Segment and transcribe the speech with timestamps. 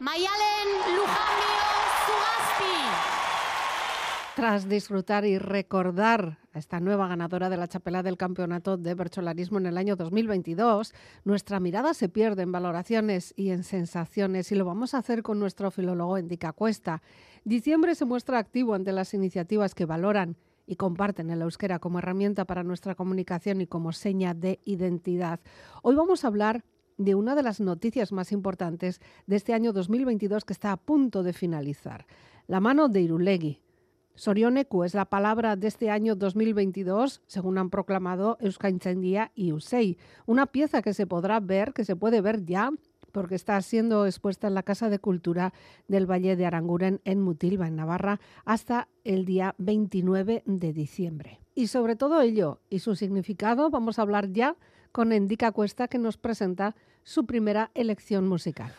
[0.00, 0.68] Mayalen
[2.06, 2.78] Zugasti.
[4.36, 9.58] Tras disfrutar y recordar a esta nueva ganadora de la chapela del campeonato de bercholarismo
[9.58, 14.64] en el año 2022, nuestra mirada se pierde en valoraciones y en sensaciones y lo
[14.64, 17.02] vamos a hacer con nuestro filólogo Endica Cuesta.
[17.42, 22.44] Diciembre se muestra activo ante las iniciativas que valoran y comparten el euskera como herramienta
[22.44, 25.40] para nuestra comunicación y como seña de identidad.
[25.82, 26.62] Hoy vamos a hablar
[26.98, 31.22] de una de las noticias más importantes de este año 2022 que está a punto
[31.22, 32.06] de finalizar.
[32.46, 33.62] La mano de Irulegui.
[34.14, 39.96] Sorioneku es la palabra de este año 2022, según han proclamado Euskaintzendía y Usei.
[40.26, 42.72] Una pieza que se podrá ver, que se puede ver ya,
[43.12, 45.52] porque está siendo expuesta en la Casa de Cultura
[45.86, 51.40] del Valle de Aranguren en Mutilva, en Navarra, hasta el día 29 de diciembre.
[51.54, 54.56] Y sobre todo ello y su significado vamos a hablar ya
[54.92, 58.72] con Endica Cuesta, que nos presenta su primera elección musical.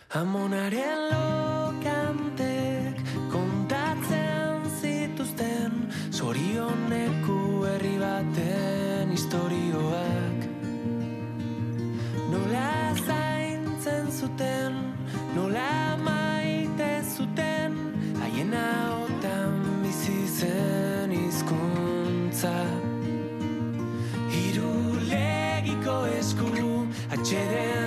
[27.11, 27.78] Atxeden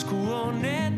[0.00, 0.89] Esku honetan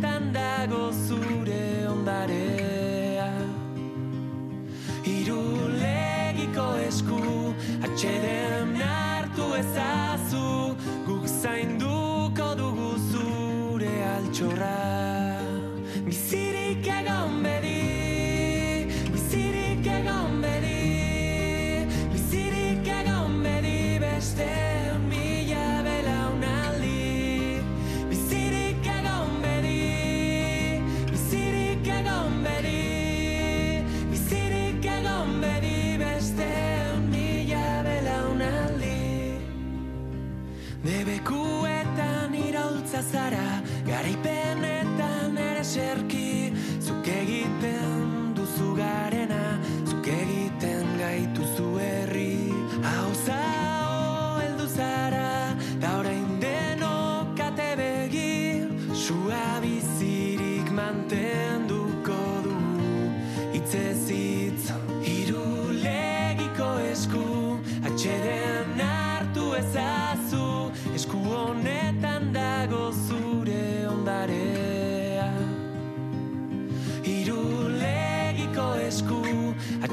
[43.12, 43.51] pasará.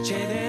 [0.09, 0.48] Atxeden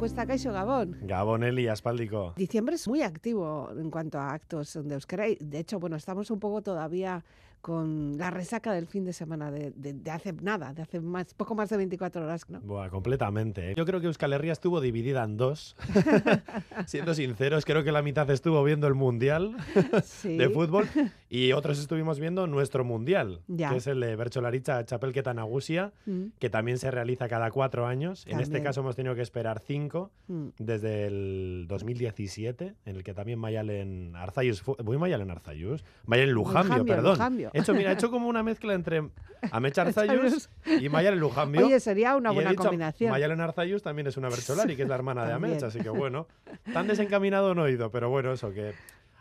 [0.00, 0.96] Cuesta, Caixo Gabón.
[1.02, 2.32] Gabon Eli, aspaldiko.
[2.34, 6.30] Diciembre es muy activo en cuanto a actos de euskera y de hecho, bueno, estamos
[6.30, 7.22] un poco todavía
[7.60, 11.34] con la resaca del fin de semana de, de- de hace nada, de hace más,
[11.34, 12.60] poco más de 24 horas, ¿no?
[12.60, 13.70] Buah, completamente.
[13.72, 13.74] ¿eh?
[13.76, 15.76] Yo creo que Euskal Herria estuvo dividida en dos.
[16.86, 19.56] Siendo sinceros, creo que la mitad estuvo viendo el Mundial
[20.04, 20.36] Sí.
[20.36, 20.86] de fútbol
[21.28, 23.70] y otros estuvimos viendo nuestro Mundial, Ya.
[23.70, 28.24] que es el de Bercholaricha Chapelketa Nagusia, Mm, que también se realiza cada cuatro años.
[28.26, 30.48] En este caso hemos tenido que esperar cinco mm.
[30.58, 34.62] desde el 2017, en el que también Mayalen Arzayus.
[34.64, 35.84] ¿Voy Mayalen Arzayus?
[36.06, 37.12] Mayalen Lujambio, Lujambio, perdón.
[37.14, 37.49] Lujambio.
[37.52, 39.10] He hecho, mira, he hecho como una mezcla entre
[39.50, 40.48] Amecha Arzayus
[40.80, 41.66] y Mayalen Lujambio.
[41.66, 43.10] Oye, sería una buena dicho, combinación.
[43.10, 45.32] Mayalen Arzayus también es una Bercholari, que es la hermana de.
[45.32, 46.26] Amecha, así que bueno,
[46.72, 48.72] tan desencaminado no he ido, pero bueno, eso que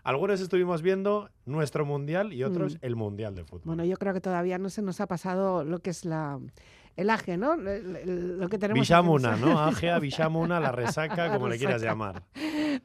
[0.03, 2.77] algunos estuvimos viendo nuestro mundial y otros Mm.
[2.81, 3.61] el mundial de fútbol.
[3.65, 6.39] Bueno, yo creo que todavía no se nos ha pasado lo que es la
[6.99, 7.55] el aje, ¿no?
[7.55, 9.37] Lo que tenemos encima.
[9.37, 9.59] ¿no?
[9.59, 12.23] Agea, Bishamuna, la resaca, La como le quieras llamar.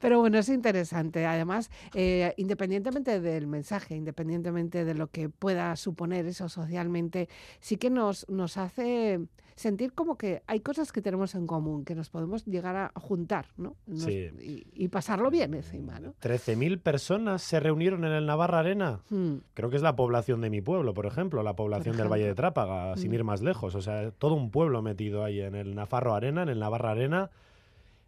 [0.01, 1.27] Pero bueno, es interesante.
[1.27, 7.29] Además, eh, independientemente del mensaje, independientemente de lo que pueda suponer eso socialmente,
[7.59, 9.21] sí que nos, nos hace
[9.57, 13.47] sentir como que hay cosas que tenemos en común, que nos podemos llegar a juntar,
[13.57, 13.77] ¿no?
[13.87, 14.29] Nos- Sí.
[14.41, 16.15] y, y pasarlo bien encima, ¿no?
[16.21, 19.01] 13.000 personas se reunieron en el Navarra Arena.
[19.11, 22.27] Mm, Creo que es la población de mi pueblo, por ejemplo, la población del Valle
[22.27, 23.15] de Trápaga, sin Mm.
[23.15, 23.75] ir más lejos.
[23.75, 27.31] O sea, todo un pueblo metido ahí en el Nafarro Arena, en el Navarra Arena.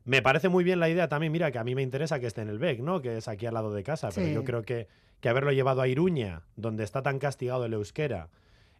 [0.04, 2.42] Me parece muy bien la idea también, mira, que a mí me interesa que esté
[2.42, 3.00] en el BEC, ¿no?
[3.02, 4.34] Que es aquí al lado de casa, pero Sí.
[4.34, 4.86] yo creo que,
[5.20, 8.28] que haberlo llevado a Iruña, donde está tan castigado el euskera,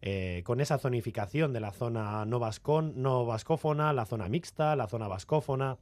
[0.03, 4.87] eh, con esa zonificación de la zona no, vascón, no vascófona, la zona mixta, la
[4.89, 5.79] zona vascófona,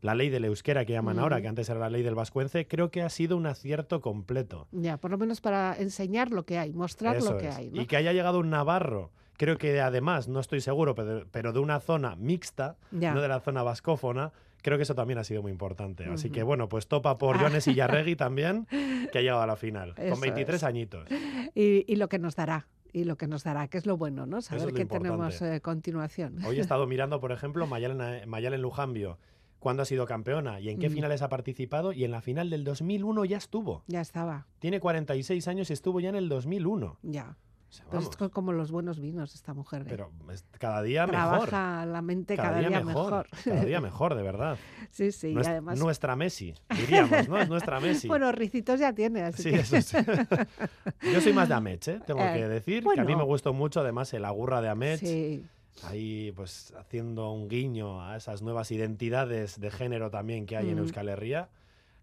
[0.00, 2.90] la ley del euskera que llaman ahora, que antes era la ley del vascuence, creo
[2.90, 4.66] que ha sido un acierto completo.
[4.72, 7.56] Ya, por lo menos para enseñar lo que hay, mostrar Eso lo que es.
[7.56, 7.70] hay.
[7.70, 7.80] ¿no?
[7.82, 11.60] Y que haya llegado un navarro, creo que además, no estoy seguro, pero, pero de
[11.60, 13.14] una zona mixta, Ya.
[13.14, 14.32] no de la zona vascófona,
[14.62, 16.04] creo que eso también ha sido muy importante.
[16.06, 18.66] Así que bueno, pues topa por Jones y Yarregui también,
[19.12, 20.64] que ha llegado a la final, Eso con 23 es.
[20.64, 21.08] añitos.
[21.54, 24.26] Y, y lo que nos dará, y lo que nos dará, que es lo bueno,
[24.26, 24.42] ¿no?
[24.42, 26.44] Saber es que tenemos eh, continuación.
[26.44, 29.18] Hoy he estado mirando, por ejemplo, Mayalen, Mayalen Lujambio,
[29.58, 30.92] cuándo ha sido campeona y en qué Mm.
[30.92, 33.84] finales ha participado, y en la final del 2001 ya estuvo.
[33.86, 36.98] Ya estaba, Tiene 46 años y estuvo ya en el 2001.
[37.02, 37.36] ya.
[37.72, 39.80] O sea, Pero vamos, es co- como los buenos vinos esta mujer.
[39.82, 39.86] ¿eh?
[39.88, 40.10] pero
[40.58, 41.48] cada día mejor.
[41.48, 44.58] Trabaja la mente Cada, día, mejor, cada día mejor, de verdad.
[44.90, 45.78] sí, sí, y además...
[45.78, 47.38] Nuestra Messi, diríamos, ¿no?
[47.40, 48.08] Es nuestra Messi.
[48.12, 49.60] Bueno, ricitos ya tiene, así Sí, que...
[49.60, 49.96] eso sí.
[51.14, 52.00] Yo soy más de Amech, ¿eh?
[52.06, 55.00] tengo Eh, que decir, que a mí me gustó mucho además el agurra de Amech,
[55.00, 55.42] Sí,
[55.84, 60.76] ahí pues haciendo un guiño a esas nuevas identidades de género también que hay en
[60.76, 60.80] Mm.
[60.80, 61.48] Euskal Herria.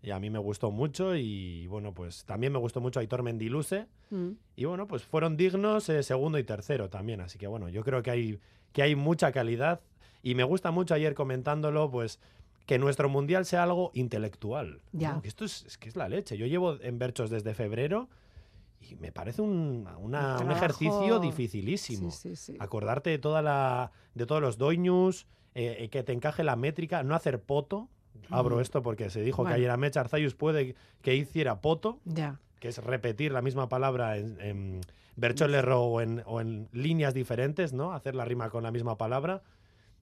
[0.02, 3.86] Y a mí me gustó mucho y bueno, pues también me gustó mucho Aitor Mendiluce.
[4.12, 7.20] mm, Y bueno, pues fueron dignos eh, segundo y tercero también.
[7.22, 8.40] Así que bueno, yo creo que hay,
[8.72, 9.82] que hay mucha calidad.
[10.24, 12.20] Y me gusta mucho ayer comentándolo, pues
[12.66, 14.82] que nuestro mundial sea algo intelectual.
[14.94, 15.00] ¿no?
[15.00, 15.20] Ya.
[15.22, 16.38] Que esto es, es que es la leche.
[16.38, 18.08] Yo llevo en Berchos desde febrero
[18.80, 22.10] y me parece un, una- Un un ejercicio dificilísimo.
[22.12, 22.58] sí, sí, sí.
[22.60, 25.26] Acordarte de, toda la, de todos los doiñus,
[25.56, 27.90] eh, eh, que te encaje la métrica, no hacer poto.
[28.30, 28.62] Abro Mm.
[28.62, 29.56] esto porque se dijo Bueno.
[29.56, 33.70] que ayer a Mech Arzayus puede que hiciera poto Ya, que es repetir la misma
[33.70, 34.82] palabra en, en
[35.16, 37.94] Bercholerro o en, o en líneas diferentes, ¿no?
[37.94, 39.42] Hacer la rima con la misma palabra.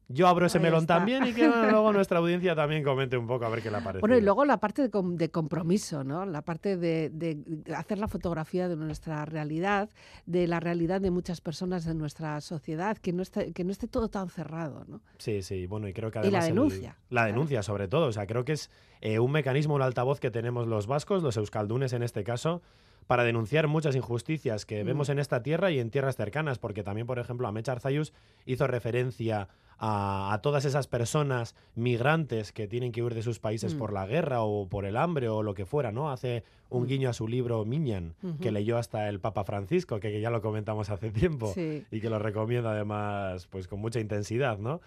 [0.10, 0.96] Yo abro ese Ahí melón está.
[0.98, 3.82] también y que bueno, luego nuestra audiencia también comente un poco a ver qué le
[3.82, 4.00] parece.
[4.00, 6.26] Bueno, y luego la parte de, com- de compromiso, ¿no?
[6.26, 7.38] La parte de, de
[7.76, 9.90] hacer la fotografía de nuestra realidad,
[10.26, 13.88] de la realidad de muchas personas de nuestra sociedad, que no esté, que no esté
[13.90, 15.02] todo tan cerrado, ¿no?
[15.18, 16.48] Sí, sí, bueno, y creo que Y la además...
[16.48, 18.06] el- denuncia, la denuncia, sobre todo.
[18.08, 18.70] O sea, creo que es
[19.02, 22.62] eh, un mecanismo, un altavoz que tenemos los vascos, los euskaldunes en este caso,
[23.08, 24.88] para denunciar muchas injusticias que Mm.
[24.88, 28.14] vemos en esta tierra y en tierras cercanas, porque también, por ejemplo, Amech Arzayus
[28.46, 29.48] hizo referencia
[29.80, 33.78] a, a todas esas personas migrantes que tienen que huir de sus países Mm.
[33.78, 36.10] por la guerra o por el hambre o lo que fuera, ¿no?
[36.12, 36.88] Hace un Mm.
[36.88, 40.42] guiño a su libro Miñan, que leyó hasta el Papa Francisco, que, que ya lo
[40.42, 41.86] comentamos hace tiempo Sí.
[41.92, 44.82] y que lo recomiendo además pues con mucha intensidad, ¿no?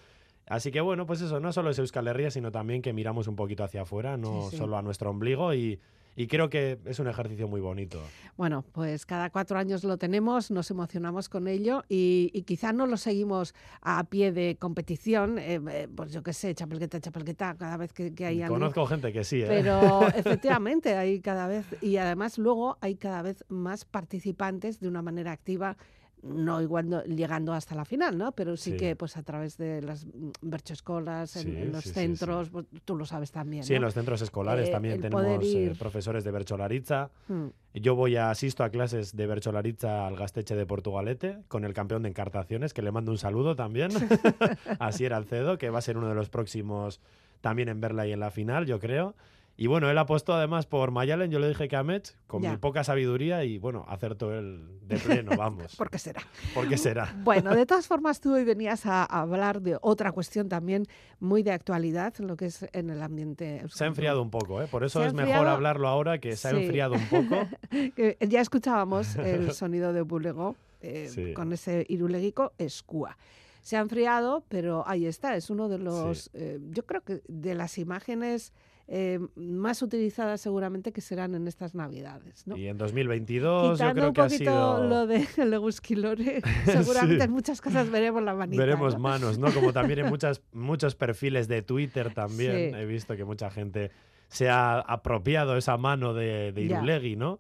[0.51, 3.37] Así que bueno, pues eso, no solo es Euskal Herria, sino también que miramos un
[3.37, 4.57] poquito hacia afuera, no Sí, sí.
[4.59, 5.79] solo a nuestro ombligo y,
[6.17, 8.03] y creo que es un ejercicio muy bonito.
[8.37, 12.87] Bueno, pues cada cuatro años lo tenemos, nos emocionamos con ello y, y quizá no
[12.89, 17.77] lo seguimos a pie de competición, eh, eh, pues yo qué sé, chapelqueta, chapelqueta, cada
[17.77, 18.57] vez que, que hay algo.
[18.57, 19.47] Conozco gente que sí, ¿eh?
[19.49, 25.01] Pero efectivamente hay cada vez, y además luego hay cada vez más participantes de una
[25.01, 25.77] manera activa,
[26.23, 28.33] no igual no- llegando hasta la final, ¿no?
[28.33, 28.77] Pero sí, Sí.
[28.77, 32.67] que pues a través de las mm, berchoescolas, en, Sí, en los sí, centros, pues,
[32.85, 33.65] tú lo sabes también.
[33.65, 33.87] Sí, en ¿no?
[33.87, 37.11] los centros escolares Eh, también tenemos eh, ir- profesores de Bercholaritza.
[37.29, 41.73] Mm, Yo voy a asisto a clases de Bercholaritza al Gasteche de Portugalete con el
[41.73, 43.91] campeón de encartaciones, que le mando un saludo también,
[44.79, 47.01] a Sier Alcedo, que va a ser uno de los próximos
[47.41, 49.15] también en verla y en la final, yo creo.
[49.63, 52.51] Y bueno, él apostó además por Mayalen, yo le dije que a Mech, con Ya.
[52.53, 55.77] mi poca sabiduría, y bueno, acertó él de pleno, vamos.
[55.77, 56.23] ¿Por qué será?
[56.55, 57.15] ¿Por qué será?
[57.25, 60.87] Bueno, de todas formas, tú hoy venías a hablar de otra cuestión también
[61.19, 63.63] muy de actualidad, lo que es en el ambiente.
[63.69, 64.67] Se ha enfriado un poco, ¿eh?
[64.67, 67.47] Por eso es mejor hablarlo ahora, que se ha enfriado un poco.
[68.27, 71.35] Ya escuchábamos el sonido de Bulego eh, Sí.
[71.35, 73.19] con ese iruleguico escúa.
[73.61, 77.55] Se ha enfriado, pero ahí está, es uno de los, eh, yo creo que de
[77.55, 78.55] las imágenes
[78.93, 82.45] eh, más utilizadas seguramente que serán en estas navidades.
[82.47, 82.57] ¿no?
[82.57, 84.85] Y en 2022 yo Quitando creo un que ha sido...
[84.85, 87.23] lo de Legusquilore, seguramente Sí.
[87.25, 88.61] en muchas cosas veremos la manita.
[88.61, 89.01] Veremos ¿no?
[89.01, 89.53] manos, ¿no?
[89.53, 92.77] Como también en muchas, muchos perfiles de Twitter también Sí.
[92.77, 93.93] he visto que mucha gente
[94.27, 96.63] se ha apropiado esa mano de, de.
[96.63, 97.39] Irulegui, ¿no?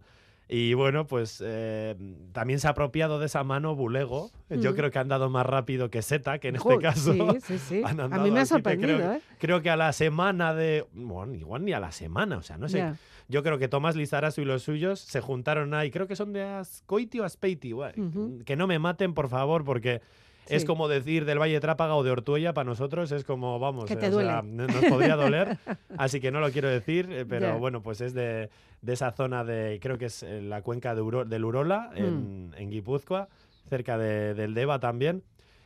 [0.53, 1.95] Y bueno, pues eh,
[2.33, 4.33] también se ha apropiado de esa mano Bulego.
[4.49, 4.75] Yo Mm.
[4.75, 7.83] creo que han dado más rápido que Zeta, que en este caso Sí, sí, sí.
[7.87, 9.21] han A mí me ha sorprendido, creo, ¿eh?
[9.39, 10.87] creo que a la semana de...
[10.93, 12.85] Bueno, igual ni a la semana, o sea, no sé.
[13.29, 16.43] Yo creo que Tomás Lizarazu y los suyos se juntaron ahí, creo que son de
[16.43, 18.41] Ascoiti o Aspeiti, Ujú.
[18.45, 20.01] que no me maten, por favor, porque
[20.49, 23.95] es como decir del Valle Trápaga o de Ortuella para nosotros, es como, vamos, Que
[23.95, 24.67] eh, te o sea, duele.
[24.73, 25.59] nos podría doler,
[25.99, 28.51] así que no lo quiero decir, eh, pero bueno, pues es de,
[28.83, 31.97] de esa zona de, creo que es eh, la cuenca de Uro- del Urola, Mm.
[31.99, 33.29] en, en Guipúzcoa,
[33.69, 35.23] cerca de- del Deva también.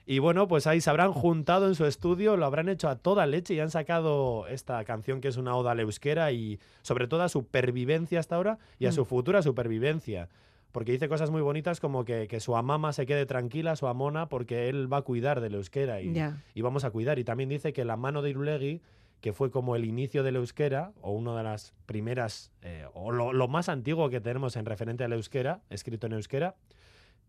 [0.06, 3.24] Y bueno, pues ahí se habrán juntado en su estudio, lo habrán hecho a toda
[3.26, 7.22] leche y han sacado esta canción que es una oda al euskera y sobre todo
[7.22, 9.06] a su pervivencia hasta ahora y a su Mm.
[9.06, 10.28] futura supervivencia.
[10.74, 14.28] Porque dice cosas muy bonitas como que, que su amama se quede tranquila, su amona,
[14.28, 16.42] porque él va a cuidar del euskera y, Ya.
[16.52, 17.20] y vamos a cuidar.
[17.20, 18.80] Y también dice que la mano de Irulegui,
[19.20, 23.32] que fue como el inicio del euskera, o una de las primeras, eh, o lo,
[23.32, 26.56] lo más antiguo que tenemos en referente al euskera, escrito en euskera,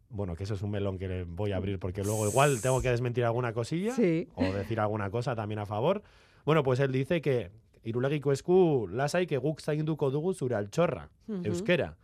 [0.09, 2.81] bueno, que eso es un melón que le voy a abrir porque luego igual tengo
[2.81, 4.27] que desmentir alguna cosilla Sí.
[4.33, 6.01] o decir alguna cosa también a favor.
[6.45, 7.51] Bueno, pues él dice que
[7.83, 11.41] Irulegiko esku lasai que guk zainduko dugu zure altxorra, Ujú.
[11.45, 11.95] euskera.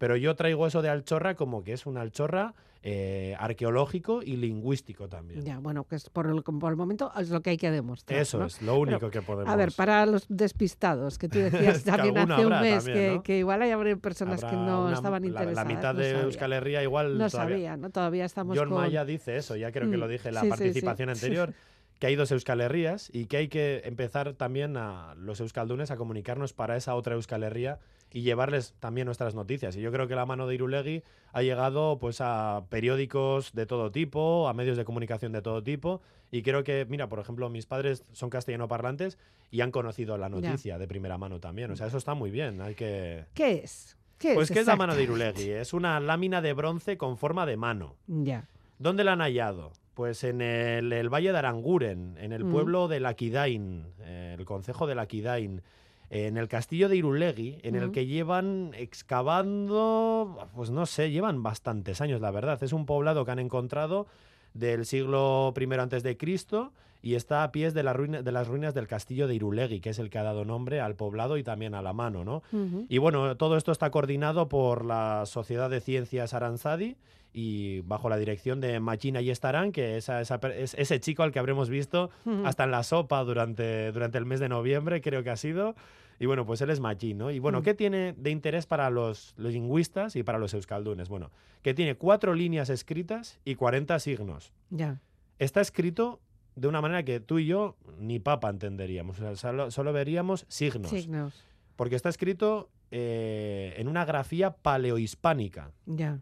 [0.00, 5.10] Pero yo traigo eso de altxorra como que es un altxorra eh, arqueológico y lingüístico
[5.10, 5.44] también.
[5.44, 8.18] Ya, bueno, que es por el, por el momento es lo que hay que demostrar.
[8.18, 8.46] Eso ¿no?
[8.46, 9.52] es lo único que podemos.
[9.52, 13.22] A ver, para los despistados, que tú decías también hace un mes también, que, ¿no?
[13.22, 15.68] que igual hay habrá personas que no una- estaban interesadas.
[15.68, 16.22] La, mitad no de sabía.
[16.24, 17.54] Euskal Herria igual No todavía.
[17.56, 17.90] sabía, ¿no?
[17.90, 18.78] Todavía estamos John con...
[18.78, 20.58] Maya dice eso, ya creo que Mm, lo dije en la sí, sí, sí.
[20.62, 21.52] participación anterior,
[21.98, 25.96] que hay dos Euskal Herrías y que hay que empezar también a los euskaldunes a
[25.96, 27.78] comunicarnos para esa otra Euskal Herria
[28.12, 29.76] y llevarles también nuestras noticias.
[29.76, 31.02] Y yo creo que la mano de Irulegui
[31.32, 36.00] ha llegado pues a periódicos de todo tipo, a medios de comunicación de todo tipo
[36.32, 39.18] y creo que, mira, por ejemplo, mis padres son castellano parlantes
[39.50, 41.70] y han conocido la noticia de primera mano también.
[41.70, 43.26] O sea, eso está muy bien, hay que...
[43.34, 43.96] ¿Qué es?
[44.18, 45.02] ¿Qué Pues es ¿qué es la mano de?
[45.04, 45.50] Irulegui?
[45.50, 47.96] Es una lámina de bronce con forma de mano.
[48.06, 48.48] Ya.
[48.78, 49.72] ¿Dónde la han hallado?
[49.94, 52.50] Pues en el, el Valle de Aranguren, en el Mm.
[52.52, 55.62] pueblo de Laquidain, eh, el concejo de Laquidain,
[56.10, 62.00] en el castillo de Irulegui, en el que llevan excavando, pues no sé, llevan bastantes
[62.00, 62.62] años, la verdad.
[62.62, 64.06] Es un poblado que han encontrado
[64.54, 68.48] del siglo I antes de Cristo y está a pies de, la ruina- de las
[68.48, 71.42] ruinas del castillo de Irulegui, que es el que ha dado nombre al poblado y
[71.44, 72.42] también a la mano, ¿no?
[72.88, 76.96] Y bueno, todo esto está coordinado por la Sociedad de Ciencias Aranzadi
[77.32, 81.32] y bajo la dirección de Machina y Estarán, que esa, esa es ese chico al
[81.32, 82.10] que habremos visto
[82.44, 85.74] hasta en la sopa durante, durante el mes de noviembre, creo que ha sido.
[86.18, 87.30] Y bueno, pues él es Machín, ¿no?
[87.30, 87.62] Y bueno.
[87.62, 91.08] ¿qué tiene de interés para los, los lingüistas y para los euskaldunes?
[91.08, 91.30] Bueno,
[91.62, 94.52] que tiene cuatro líneas escritas y 40 signos.
[94.68, 95.00] Ya.
[95.38, 96.20] Está escrito
[96.56, 99.18] de una manera que tú y yo ni papa entenderíamos.
[99.18, 100.90] O sea, solo, solo veríamos signos.
[100.90, 101.46] Signos.
[101.76, 105.70] Porque está escrito eh, en una grafía paleohispánica.
[105.86, 106.20] Ya.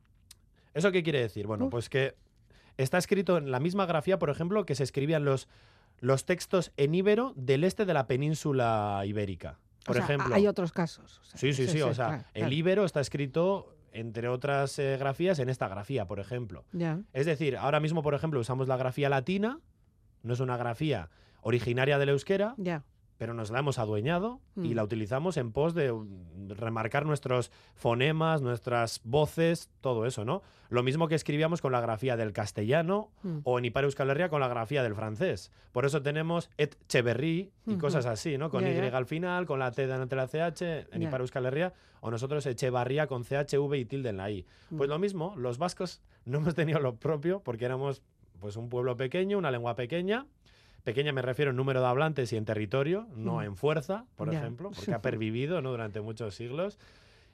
[0.79, 1.47] ¿Eso qué quiere decir?
[1.47, 2.15] Bueno, pues que
[2.77, 5.49] está escrito en la misma grafía, por ejemplo, que se escribían los,
[6.01, 9.59] los textos en íbero del este de la península ibérica.
[9.85, 10.35] Por O sea, ejemplo.
[10.35, 11.19] Hay otros casos.
[11.21, 11.81] o sea, Sí, sí, sí.
[11.83, 12.55] O sea, claro, el claro.
[12.55, 16.65] íbero está escrito, entre otras eh, grafías, en esta grafía, por ejemplo.
[16.73, 17.01] Ya.
[17.13, 19.61] Es decir, ahora mismo, por ejemplo, usamos la grafía latina,
[20.23, 21.09] no es una grafía
[21.41, 22.85] originaria del euskera, Ya.
[23.19, 24.73] Pero nos la hemos adueñado y Mm.
[24.75, 30.43] la utilizamos en pos de um, remarcar nuestros fonemas, nuestras voces, todo eso, ¿no?
[30.71, 33.39] Lo mismo que escribíamos con la grafía del castellano Mm.
[33.45, 35.51] o en Ipar Euskal Herria con la grafía del francés.
[35.73, 38.51] Por eso tenemos et cheverri y cosas así, ¿no?
[38.51, 41.09] Con Ya, Y al final, con la T delante de la CH en Ya.
[41.09, 44.47] Ipar Euskal Herria o nosotros Echevarría con CHV y tilde en la I.
[44.77, 44.93] Pues Mm.
[44.93, 48.03] lo mismo, los vascos no hemos tenido lo propio porque éramos
[48.41, 50.27] pues un pueblo pequeño, una lengua pequeña.
[50.85, 54.39] Pequeña me refiero en número de hablantes y en territorio, no en fuerza, por Ya.
[54.39, 55.71] ejemplo, porque ha pervivido ¿no?
[55.71, 56.79] durante muchos siglos.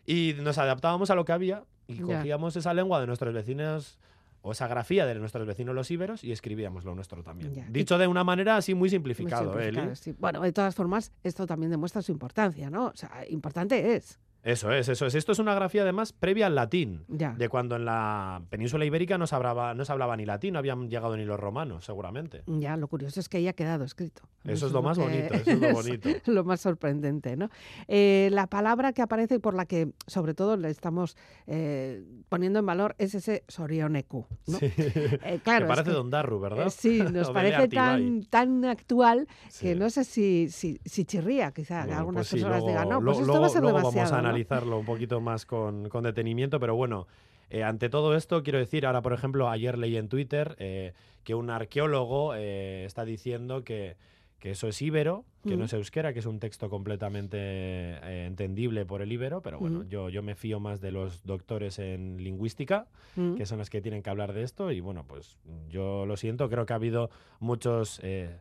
[0.07, 3.99] Y nos adaptábamos a lo que había y cogíamos esa lengua de nuestros vecinos
[4.43, 7.55] o esa grafía de nuestros vecinos los íberos y escribíamos lo nuestro también.
[7.55, 7.67] Ya.
[7.71, 9.77] Dicho de una manera así muy Muy simplificado, ¿eh, Eli?
[9.81, 10.15] simplificado, sí.
[10.19, 12.87] Bueno, de todas formas, esto también demuestra su importancia, ¿no?
[12.89, 14.19] O sea, importante es.
[14.45, 15.15] Eso es, eso es.
[15.15, 17.05] Esto es una grafía además previa al latín.
[17.09, 17.33] Ya.
[17.33, 20.59] De cuando en la península ibérica no se hablaba, no se hablaba ni latín, no
[20.59, 22.43] habían llegado ni los romanos, seguramente.
[22.47, 24.23] Ya, lo curioso es que haya quedado escrito.
[24.45, 26.09] Eso es lo más bonito, eso es lo bonito.
[26.27, 27.49] lo más sorprendente, ¿no?
[27.89, 32.59] Eh, la palabra que aparece y por la que, sobre todo, le estamos eh, poniendo
[32.59, 34.59] en valor es ese sorioneku, ¿no?
[34.59, 34.67] Sí.
[34.77, 36.69] Eh, claro, es parece que- Don Darru, ¿verdad?
[36.69, 39.27] sí, nos parece tan, tan actual
[39.59, 42.89] que no sé si, si, si chirría, quizá, Bueno, algunas pues sí, personas luego- digan,
[42.91, 44.34] no, pues esto va a ser demasiado.
[44.35, 47.07] Analizarlo un poquito más con, con detenimiento, pero bueno,
[47.51, 50.93] eh, ante todo esto quiero decir, ahora por ejemplo, ayer leí en Twitter eh,
[51.25, 53.97] que un arqueólogo eh, está diciendo que,
[54.39, 55.59] que eso es íbero, que Mm.
[55.59, 59.81] no es euskera, que es un texto completamente eh, entendible por el íbero, pero bueno,
[59.81, 59.89] Mm.
[59.89, 62.87] yo, yo me fío más de los doctores en lingüística,
[63.17, 63.35] Mm.
[63.37, 65.39] que son los que tienen que hablar de esto, y bueno, pues
[65.69, 67.11] yo lo siento, creo que ha habido
[67.41, 68.01] muchos...
[68.03, 68.39] eh,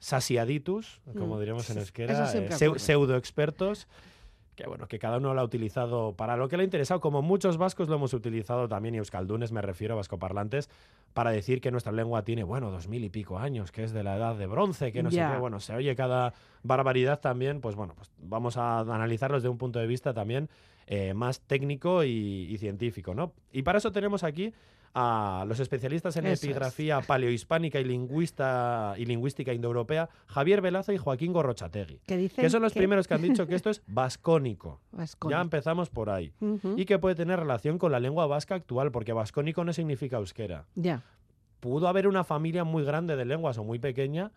[0.00, 1.40] sasiaditus, como Mm.
[1.40, 3.88] diremos en euskera, eh, pseudo expertos,
[4.54, 7.22] que bueno, que cada uno lo ha utilizado para lo que le ha interesado, como
[7.22, 10.68] muchos vascos lo hemos utilizado también, y euskaldunes me refiero, vascoparlantes,
[11.12, 14.02] para decir que nuestra lengua tiene, bueno, dos mil y pico años, que es de
[14.02, 17.74] la edad de bronce, que no sé qué, bueno, se oye cada barbaridad también, pues
[17.74, 20.48] bueno, pues vamos a analizarlo desde un punto de vista también
[20.86, 23.32] eh, más técnico y, y científico, ¿no?
[23.52, 24.52] Y para eso tenemos aquí
[24.94, 26.44] a los especialistas en Eso es.
[26.44, 32.50] epigrafía paleohispánica y, lingüista, y lingüística indoeuropea, Javier Velaza y Joaquín Gorrochategui, Que dicen que
[32.50, 34.80] son los primeros que han dicho que esto es vascónico.
[34.92, 35.36] Vascónico.
[35.36, 36.32] Ya empezamos por ahí.
[36.76, 40.66] Y que puede tener relación con la lengua vasca actual, porque vascónico no significa euskera.
[40.76, 41.02] Ya.
[41.58, 44.30] Pudo haber una familia muy grande de lenguas o muy pequeña,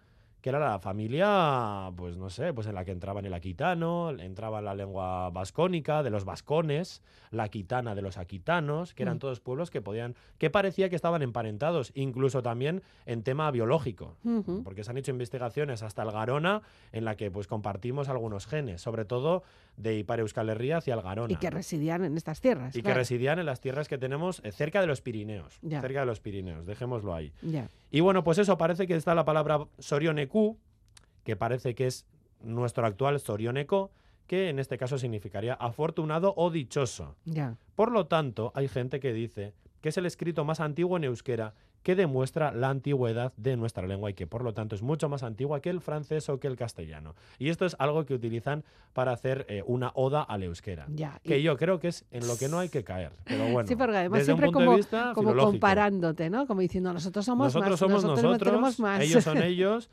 [0.48, 4.12] que era la familia, pues no sé, pues en la que entraba en el aquitano,
[4.12, 7.02] entraba la lengua vascónica de los vascones,
[7.32, 9.20] la aquitana de los aquitanos, que eran Mm.
[9.20, 14.16] todos pueblos que podían, que parecía que estaban emparentados, incluso también en tema biológico.
[14.64, 16.62] Porque se han hecho investigaciones hasta el Garona
[16.94, 19.44] en la que pues compartimos algunos genes, sobre todo
[19.78, 21.32] de Ipar Euskal Herria hacia el Garona.
[21.32, 22.76] Y que residían en estas tierras.
[22.76, 25.60] y que residían en las tierras que tenemos eh, cerca de los Pirineos.
[25.62, 25.82] Ya.
[25.82, 27.32] Cerca de los Pirineos, dejémoslo ahí.
[27.42, 27.70] Ya.
[27.92, 30.58] Y bueno, pues eso, parece que está la palabra Sorioneku,
[31.24, 32.06] que parece que es
[32.42, 33.92] nuestro actual Sorioneco,
[34.26, 37.16] que en este caso significaría afortunado o dichoso.
[37.26, 37.56] Ya.
[37.76, 41.54] Por lo tanto, hay gente que dice que es el escrito más antiguo en euskera
[41.84, 45.24] que demuestra la antigüedad de nuestra lengua y que por lo tanto es mucho más
[45.24, 47.16] antigua que el francés o que el castellano.
[47.40, 50.86] Y esto es algo que utilizan para hacer eh, una oda al euskera.
[50.90, 51.20] Ya.
[51.24, 53.14] Que Y- yo creo que es en lo que no hay que caer.
[53.24, 56.46] Pero bueno, sí, porque además desde un siempre punto como, de vista como comparándote, ¿no?
[56.48, 59.02] Como diciendo, nosotros somos nosotros más, somos nosotros, nosotros, más.
[59.02, 59.90] ellos son ellos,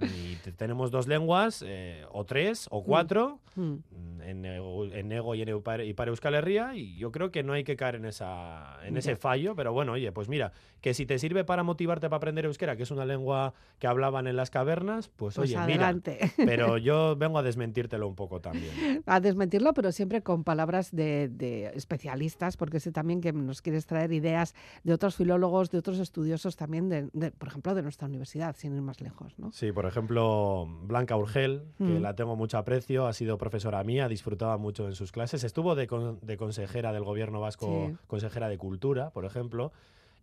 [0.00, 3.60] y te- tenemos dos lenguas, eh, o tres, o cuatro, Mm.
[3.62, 7.30] mm, en, ego- en Ego y en Eupar- y para Euskal Herria, y yo creo
[7.30, 10.52] que no hay que caer en, esa, en ese fallo, pero bueno, oye, pues mira,
[10.80, 14.26] que si te sirve para motivarte para aprender euskera, que es una lengua que hablaban
[14.26, 16.18] en las cavernas, pues, Pues oye, adelante.
[16.20, 16.32] mira,
[16.76, 19.02] pero yo vengo a desmentírtelo un poco también.
[19.06, 23.84] a desmentirlo, pero siempre con palabras de, de especialistas, porque sé también que nos quieres
[23.86, 28.08] traer ideas de otros filólogos, de otros estudiosos también, de, de, por ejemplo, de nuestra
[28.08, 29.52] universidad, sin ir más lejos, ¿no?
[29.52, 32.02] Sí, por ejemplo, Blanca Urgel, que Mm.
[32.02, 35.44] la tengo mucho aprecio, ha sido profesora mía, disfrutaba mucho en sus clases.
[35.44, 37.96] Estuvo de, con- de consejera del gobierno vasco, Sí.
[38.06, 39.72] consejera de cultura, por ejemplo.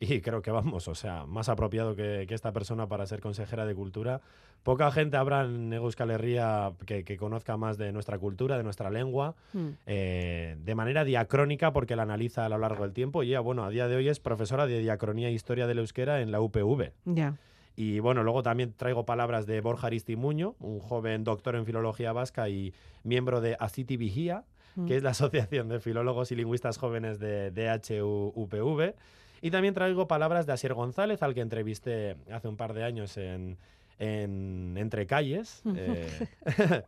[0.01, 3.65] Y creo que vamos, o sea, más apropiado que, que esta persona para ser consejera
[3.65, 4.21] de cultura.
[4.63, 8.89] Poca gente habrá en Euskal Herria que, que conozca más de nuestra cultura, de nuestra
[8.89, 9.67] lengua, Mm.
[9.87, 13.23] eh, de manera diacrónica, porque la analiza a lo largo del tiempo.
[13.23, 16.21] Y ella, bueno, a día de hoy es profesora de diacronía e historia del euskera
[16.21, 16.91] en la UPV.
[17.05, 17.35] Ya.
[17.75, 22.49] Y bueno, luego también traigo palabras de Borja Aristimuño, un joven doctor en filología vasca
[22.49, 24.43] y miembro de Asiti Vigía,
[24.75, 24.87] Mm.
[24.87, 28.95] que es la Asociación de Filólogos y Lingüistas Jóvenes de DHU-UPV.
[29.41, 33.17] Y también traigo palabras de Asier González, al que entrevisté hace un par de años
[33.17, 33.57] en,
[34.01, 36.07] en Entre Calles, eh,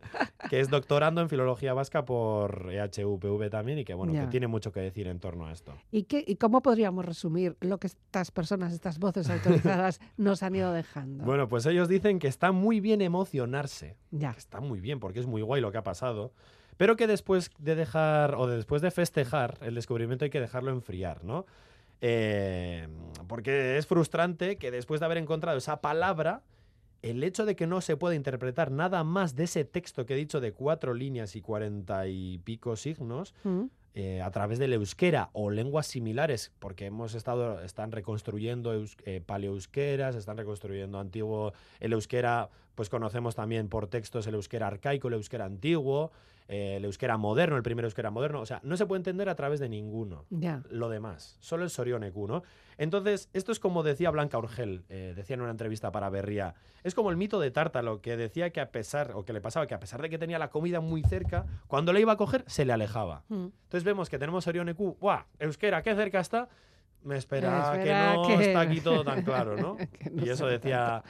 [0.50, 4.22] que es doctorando en filología vasca por EHUPV también y que bueno, Ya.
[4.22, 5.74] que tiene mucho que decir en torno a esto.
[5.90, 10.54] ¿Y, qué, ¿Y cómo podríamos resumir lo que estas personas, estas voces autorizadas nos han
[10.56, 11.24] ido dejando?
[11.24, 13.96] Bueno, pues ellos dicen que está muy bien emocionarse.
[14.10, 14.32] ya.
[14.32, 16.32] que está muy bien porque es muy guay lo que ha pasado,
[16.78, 20.70] pero que después de dejar o de después de festejar el descubrimiento hay que dejarlo
[20.70, 21.44] enfriar, ¿no?
[22.00, 22.88] Eh,
[23.28, 26.42] porque es frustrante que después de haber encontrado esa palabra,
[27.02, 30.16] el hecho de que no se pueda interpretar nada más de ese texto que he
[30.16, 33.64] dicho de cuatro líneas y cuarenta y pico signos, Mm.
[33.94, 39.20] eh, a través del euskera o lenguas similares, porque hemos estado, están reconstruyendo eus- eh,
[39.20, 45.14] paleoeuskeras, están reconstruyendo antiguo, el euskera, pues conocemos también por textos el euskera arcaico, el
[45.14, 46.10] euskera antiguo,
[46.48, 49.34] eh, el euskera moderno, el primer euskera moderno, o sea, no se puede entender a
[49.34, 50.26] través de ninguno
[50.70, 52.42] lo demás, solo el Sorioneku, ¿no?
[52.78, 56.94] Entonces, esto es como decía Blanca Orgel, eh, decía en una entrevista para Berría, es
[56.94, 59.74] como el mito de Tártalo, que decía que a pesar, o que le pasaba, que
[59.74, 62.64] a pesar de que tenía la comida muy cerca, cuando la iba a coger, se
[62.64, 63.24] le alejaba.
[63.28, 63.44] Mm.
[63.64, 65.24] Entonces vemos que tenemos Sorioneku, ¡buah!
[65.38, 66.48] Euskera, qué cerca está.
[67.04, 69.76] Me espera, Espera que no que- está aquí todo tan claro, ¿no?
[70.24, 71.02] Y eso decía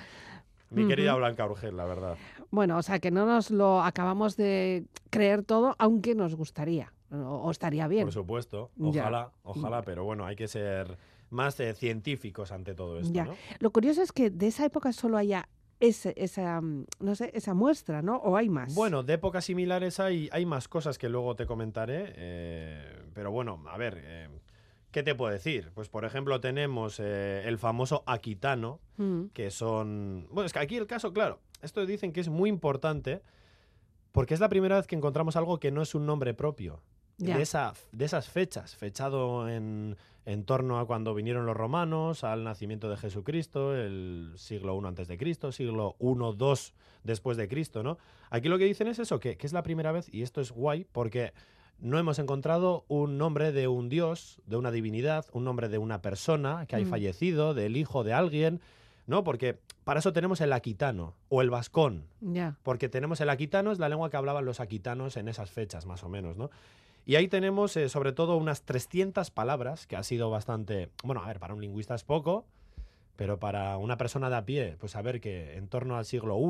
[0.74, 1.14] mi querida.
[1.14, 2.16] Blanca Urgel, la verdad.
[2.50, 7.50] Bueno, o sea, que no nos lo acabamos de creer todo, aunque nos gustaría, o,
[7.50, 8.04] estaría bien.
[8.04, 9.02] Por supuesto, Ya.
[9.02, 10.98] ojalá, ojalá, pero bueno, hay que ser
[11.30, 13.24] más eh, científicos ante todo esto, Ya.
[13.24, 13.34] ¿no?
[13.58, 15.48] Lo curioso es que de esa época solo haya
[15.80, 18.16] ese, esa, mm, no sé, esa muestra, ¿no?
[18.18, 18.74] ¿O hay más?
[18.74, 23.64] Bueno, de épocas similares hay, hay más cosas que luego te comentaré, eh, pero bueno,
[23.68, 24.28] a ver, eh,
[24.92, 25.72] ¿qué te puedo decir?
[25.74, 30.28] Pues por ejemplo tenemos eh, el famoso aquitano, Mm, que son...
[30.30, 33.22] Bueno, es que aquí el caso, claro, esto dicen que es muy importante
[34.12, 36.82] porque es la primera vez que encontramos algo que no es un nombre propio.
[37.18, 42.42] De, esa, de esas fechas, fechado en, en torno a cuando vinieron los romanos, al
[42.42, 46.54] nacimiento de Jesucristo, el siglo I antes de Cristo, siglo I, II
[47.04, 47.98] después de Cristo, ¿no?
[48.30, 50.50] Aquí lo que dicen es eso, que, que es la primera vez, y esto es
[50.50, 51.32] guay, porque
[51.82, 56.00] no hemos encontrado un nombre de un dios, de una divinidad, un nombre de una
[56.00, 56.90] persona que haya Mm.
[56.90, 58.60] fallecido, del hijo de alguien,
[59.06, 59.24] ¿no?
[59.24, 62.56] Porque para eso tenemos el aquitano o el vascón, Ya.
[62.62, 66.04] porque tenemos el aquitano, es la lengua que hablaban los aquitanos en esas fechas, más
[66.04, 66.50] o menos, ¿no?
[67.04, 70.88] Y ahí tenemos, eh, sobre todo, unas 300 palabras, que ha sido bastante...
[71.02, 72.46] Bueno, a ver, para un lingüista es poco,
[73.16, 76.42] pero para una persona de a pie, pues saber que en torno al siglo I,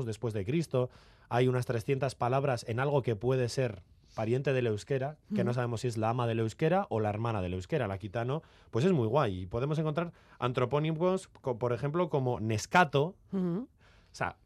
[0.00, 0.90] II, después de Cristo,
[1.28, 3.82] hay unas 300 palabras en algo que puede ser
[4.16, 7.42] pariente del euskera, que no sabemos si es la ama del euskera o la hermana
[7.42, 9.42] del euskera, el aquitano, pues es muy guay.
[9.42, 13.66] Y podemos encontrar antropónimos, por ejemplo, como Nescato, o
[14.12, 14.38] sea,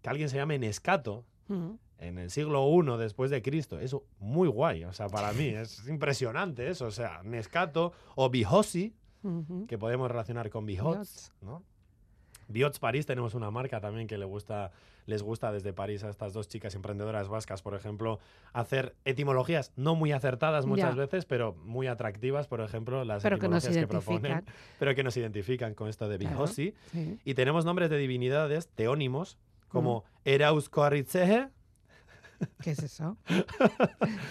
[0.00, 1.26] que alguien se llame Nescato,
[1.98, 3.78] en el siglo I después de Cristo.
[3.78, 8.94] Eso muy guay, o sea, para mí es impresionante eso, o sea, Nescato o Bihosi,
[9.66, 11.62] que podemos relacionar con Bihots, ¿no?
[12.48, 14.72] Biots París tenemos una marca también que le gusta,
[15.06, 18.18] les gusta desde París a estas dos chicas emprendedoras vascas, por ejemplo,
[18.52, 21.00] hacer etimologías no muy acertadas muchas Ya.
[21.02, 24.44] veces, pero muy atractivas, por ejemplo, las Pero etimologías que proponen,
[24.78, 26.36] pero que nos identifican con esto de Claro.
[26.36, 26.74] Bihosi.
[26.90, 27.18] Sí.
[27.24, 29.70] Y tenemos nombres de divinidades teónimos Mm.
[29.70, 31.48] como Erauscoaritzeje,
[32.62, 33.16] ¿Qué es eso?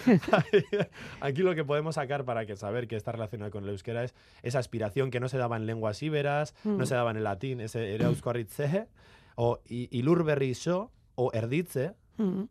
[1.22, 4.14] Aquí lo que podemos sacar para que saber que está relacionado con el euskera es
[4.44, 6.78] esa aspiración que no se daba en lenguas íberas, Mm.
[6.78, 8.88] no se daba en el latín, ese euskoritzeje,
[9.36, 11.94] o i- ilurberri xo, o erditze.
[12.18, 12.50] Ujú.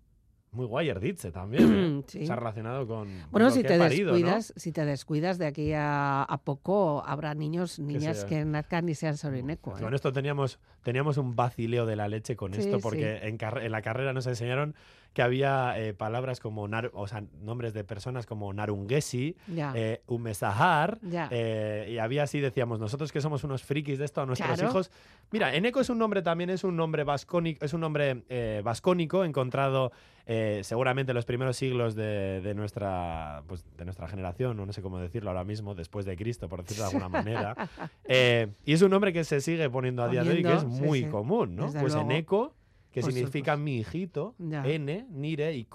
[0.52, 1.74] Muy guay erditze también.
[1.74, 2.02] ¿eh?
[2.06, 2.26] Sí.
[2.30, 4.16] Ha relacionado con Bueno, si que te parido, ¿no?
[4.16, 8.88] descuidas, si te descuidas de aquí a, a poco, habrá niños, niñas sea- que nazcan
[8.88, 9.72] y sean sorineco.
[9.72, 12.82] Con esto teníamos, teníamos un vacileo de la leche con Sí, esto, sí.
[12.82, 14.74] porque en, carre- en la carrera nos enseñaron
[15.16, 19.34] que había eh, palabras como, nar- o sea, nombres de personas como Narungesi,
[19.74, 20.98] eh, Umesahar,
[21.30, 24.68] eh, y había así, decíamos, nosotros que somos unos frikis de esto a nuestros Claro.
[24.70, 24.90] hijos.
[25.30, 29.24] Mira, Eneco es un nombre también, es un nombre vascónico, es un nombre eh, vascónico
[29.24, 29.90] encontrado
[30.26, 34.82] eh, seguramente en los primeros siglos de, de nuestra, pues, de nuestra generación, no sé
[34.82, 37.56] cómo decirlo ahora mismo, después de Cristo, por decirlo de alguna manera.
[38.04, 40.62] Eh, y es un nombre que se sigue poniendo a día de hoy, que es
[40.62, 41.06] Poniendo, sí, muy sí.
[41.08, 41.64] común, ¿no?
[41.66, 42.10] Desde Pues luego.
[42.10, 42.54] Eneco,
[42.96, 43.58] que Por significa supuesto.
[43.62, 44.64] mi hijito, Ya.
[44.66, 45.66] N, Nire y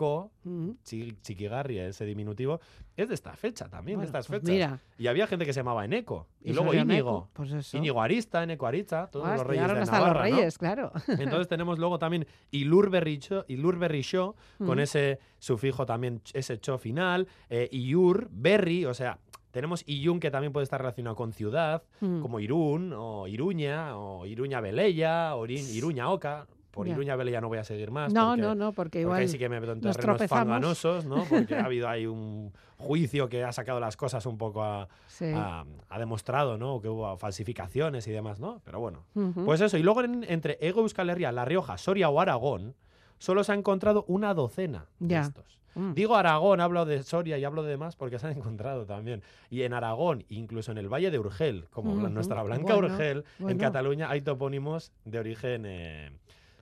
[0.83, 2.59] chi- Chiquigarri, ese diminutivo,
[2.97, 4.51] es de esta fecha también, Bueno, de estas pues fechas.
[4.51, 6.25] mira, Y había gente que se llamaba Eneco.
[6.43, 7.29] Y, y luego Íñigo.
[7.33, 7.71] Pues.
[7.75, 10.35] Íñigo Arista, Eneco Aritza, todos Ah, los reyes de hasta Navarra, los ¿no?
[10.37, 10.91] reyes, claro.
[11.09, 14.81] Entonces tenemos luego también Ilurberricho, Ilurberricho, con Mm.
[14.81, 19.19] ese sufijo también, ese cho final, eh, Iur, Berri, o sea,
[19.51, 22.21] tenemos Iyun que también puede estar relacionado con ciudad, Mm.
[22.21, 26.47] como Irún, o Iruña, o Iruña Velella, o Iruña Oca.
[26.71, 26.93] Por Ya.
[26.93, 28.13] Iruña Velella no voy a seguir más.
[28.13, 30.25] No, porque- no, no, porque porque igual ahí sí que me meto en nos terrenos
[30.27, 31.23] fanganosos, ¿no?
[31.25, 35.25] Porque ha habido ahí un juicio que ha sacado las cosas un poco a, sí.
[35.35, 36.79] ha, ha demostrado, ¿no?
[36.81, 38.61] Que hubo falsificaciones y demás, ¿no?
[38.63, 39.03] Pero bueno.
[39.45, 42.73] Pues eso, y luego en- entre Ego Euskal Herria, La Rioja, Soria o Aragón,
[43.19, 45.21] solo se ha encontrado una docena Ya.
[45.21, 45.59] de estos.
[45.75, 45.93] Mm.
[45.93, 49.21] Digo Aragón, hablo de Soria y hablo de demás porque se han encontrado también.
[49.49, 53.57] Y en Aragón, incluso en el Valle de Urgel, como nuestra Blanca Bueno, Urgel, en.
[53.57, 56.11] Cataluña hay topónimos de origen eh,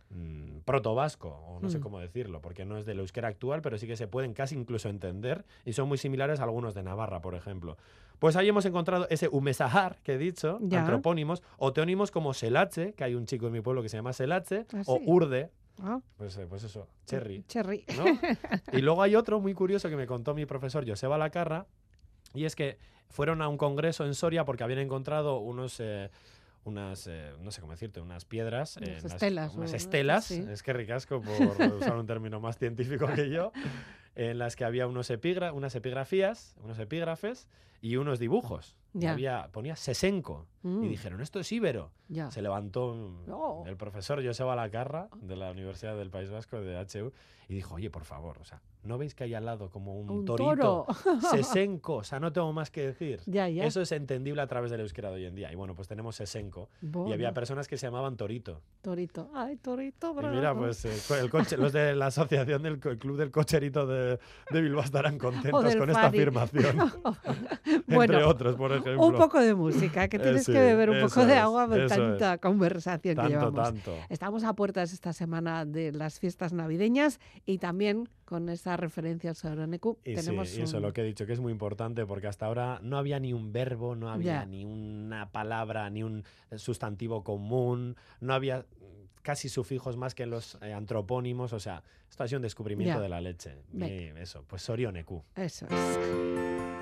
[0.10, 1.82] mm, protovasco, o no sé Mm.
[1.82, 4.90] cómo decirlo, porque no es del euskera actual, pero sí que se pueden casi incluso
[4.90, 7.78] entender y son muy similares a algunos de Navarra, por ejemplo.
[8.20, 10.82] Pues ahí hemos encontrado ese Umesahar que he dicho, Ya.
[10.82, 14.12] antropónimos, o teónimos como Selache, que hay un chico en mi pueblo que se llama
[14.14, 15.00] Selache, Ah, o.
[15.06, 17.44] Urde, Ah, pues, eh, pues eso, Cherry.
[17.48, 17.86] Cherry.
[17.98, 18.04] ¿no?
[18.74, 21.68] Y luego hay otro muy curioso que me contó mi profesor Joseba Lacarra,
[22.34, 25.80] y es que fueron a un congreso en Soria porque habían encontrado unos...
[25.80, 26.10] eh,
[26.70, 30.46] unas, eh, no sé cómo decirte, unas piedras, eh, Unas estelas, unas estelas, sí.
[30.50, 31.22] es que ricasco
[31.60, 33.52] por usar un término más científico que yo,
[34.16, 37.48] en las que había unos epigra unas epigrafías, unos epígrafes
[37.82, 38.76] y unos dibujos.
[38.94, 39.12] Ya.
[39.12, 40.48] Había, ponía Sesenco.
[40.64, 41.92] Mm, Y dijeron, esto es íbero.
[42.10, 42.32] ya.
[42.32, 43.64] Se levantó mm, Oh.
[43.68, 47.14] el profesor Joseba Lacarra de la Universidad del País Vasco, de HU,
[47.48, 50.10] y dijo, oye, por favor, o sea, ¿no veis que hay al lado como un,
[50.10, 50.86] Un torito?
[50.86, 50.88] toro.
[51.32, 53.22] Sesenco, o sea, no tengo más que decir.
[53.26, 53.48] Ya.
[53.48, 55.52] Eso es entendible a través del euskera de hoy en día.
[55.52, 56.70] Y bueno, pues tenemos Sesenco.
[56.82, 58.62] Y había personas que se llamaban Torito.
[58.82, 59.32] Torito.
[59.34, 60.62] Ay, Torito, Y mira, bravo.
[60.62, 64.20] pues eh, el coche, los de la asociación del club del cocherito de,
[64.52, 66.78] de Bilbao estarán contentos con esta afirmación.
[67.88, 69.06] Entre otros, por ejemplo.
[69.08, 71.88] Un poco de música, que tienes sí, que beber un poco de es, agua por
[71.88, 73.64] tanta conversación que tanto, llevamos.
[73.64, 73.94] tanto.
[74.10, 79.36] Estamos a puertas esta semana de las fiestas navideñas y también con esa referencia al
[79.36, 82.06] Soronecu Y tenemos sí, y eso un- lo que he dicho, que es muy importante,
[82.06, 84.46] porque hasta ahora no había ni un verbo, no había Ya.
[84.46, 86.24] ni una palabra, ni un
[86.56, 88.66] sustantivo común, no había
[89.24, 93.02] casi sufijos más que los eh, antropónimos, o sea, esto ha sido un descubrimiento Ya.
[93.02, 93.58] de la leche.
[93.74, 95.24] Y eso, pues Sorioneku.
[95.36, 96.79] Eso es.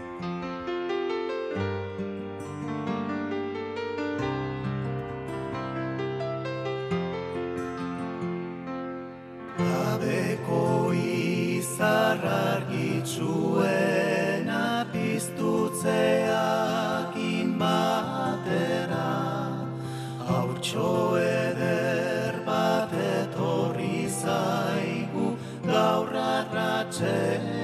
[9.57, 19.09] Gabeko izar argitsuena piztutzeak inbatera
[20.27, 25.33] Hautxo eder bat etorri zaigu
[25.65, 27.57] gaur arratxean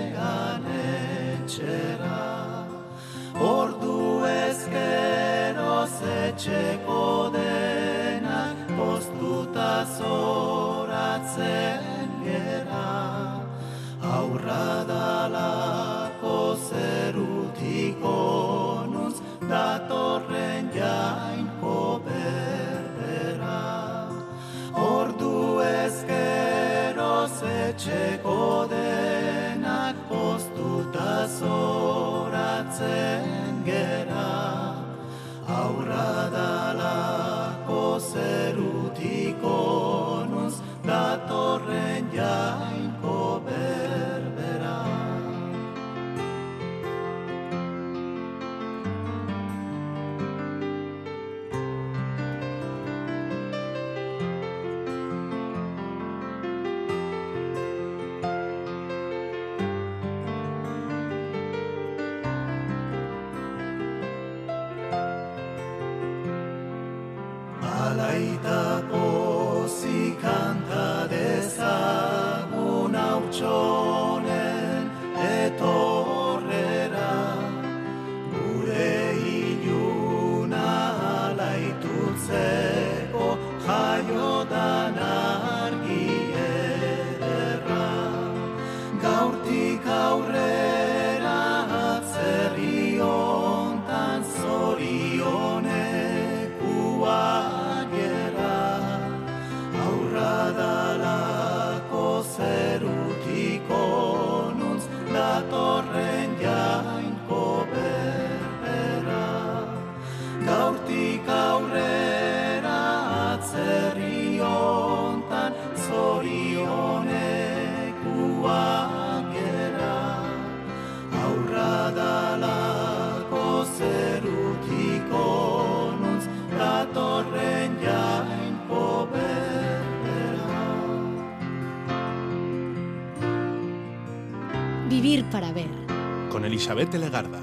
[136.73, 137.39] Elizabeth Legarda.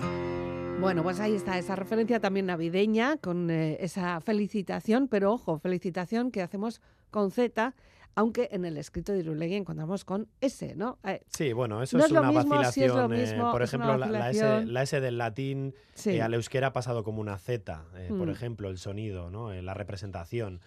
[0.81, 6.31] Bueno, pues ahí está esa referencia también navideña con eh, esa felicitación, pero ojo, felicitación
[6.33, 7.75] que hacemos con Z,
[8.16, 10.99] aunque en el escrito de Irulegui encontramos con S, ¿no?
[11.05, 13.12] Eh, Sí, bueno, eso No es, es lo una mismo, es vacilación.
[13.12, 14.73] eh, por es una ejemplo, la, la S, vacilación.
[14.75, 16.11] la S del latín sí.
[16.11, 18.31] eh, al euskera ha pasado como una Z, eh, por Mm.
[18.31, 19.53] ejemplo, el sonido, ¿no?
[19.53, 20.61] Eh, la representación.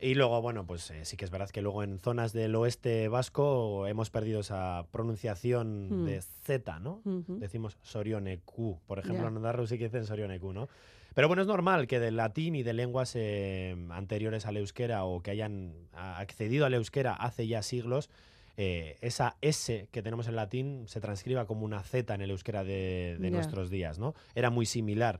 [0.00, 3.08] Y luego, bueno, pues eh, sí que es verdad que luego en zonas del oeste
[3.08, 6.04] vasco hemos perdido esa pronunciación Mm.
[6.04, 7.02] de Z, ¿no?
[7.04, 7.38] Ujú.
[7.40, 8.78] Decimos Sorioneku.
[8.86, 9.28] Por ejemplo, Ya.
[9.30, 10.68] en Ondarru sí que dicen Sorioneku, ¿no?
[11.14, 15.20] Pero bueno, es normal que del latín y de lenguas eh, anteriores al euskera o
[15.20, 18.08] que hayan accedido al euskera hace ya siglos,
[18.56, 22.62] eh, esa S que tenemos en latín se transcriba como una Z en el euskera
[22.62, 23.36] de, de Ya.
[23.36, 24.14] nuestros días, ¿no?
[24.36, 25.18] Era muy similar.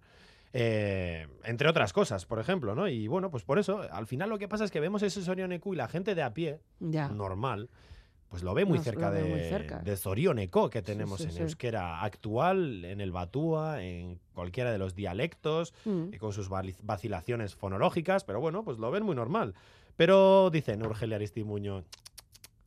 [0.53, 2.89] Eh, entre otras cosas, por ejemplo, ¿no?
[2.89, 5.75] Y bueno, pues por eso, al final lo que pasa es que vemos ese Sorioneku
[5.75, 7.09] y la gente de a pie, Ya.
[7.09, 7.69] normal,
[8.29, 9.79] pues lo ve muy Nos- cerca ve de, muy cerca.
[9.81, 9.97] de
[10.71, 11.41] que tenemos sí, en sí.
[11.43, 16.15] euskera actual, en el batúa, en cualquiera de los dialectos, Mm.
[16.15, 16.49] y con sus
[16.83, 19.55] vacilaciones fonológicas, pero bueno, pues lo ven muy normal.
[19.97, 21.85] Pero dicen Urgelia Aristimuño,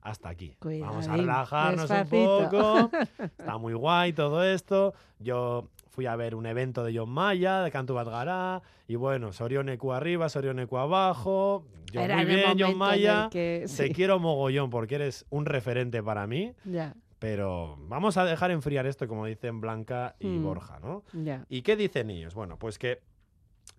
[0.02, 0.56] hasta aquí.
[0.62, 2.38] Vamos a relajarnos despacito.
[2.40, 2.92] un poco.
[3.40, 4.94] Está muy guay todo esto.
[5.20, 9.92] Yo fui a ver un evento de John Maya, de Cantu Batgará, y bueno, Sorioneku
[9.92, 11.66] arriba, Sorioneku abajo.
[11.92, 13.28] Yo Era muy bien, John Maya.
[13.30, 18.52] que- Te quiero mogollón porque eres un referente para mí, Ya, pero vamos a dejar
[18.52, 20.44] enfriar esto, como dicen Blanca y Mm.
[20.44, 21.04] Borja, ¿no?
[21.14, 21.46] ya.
[21.50, 22.34] ¿Y qué dicen ellos?
[22.34, 23.02] Bueno, pues que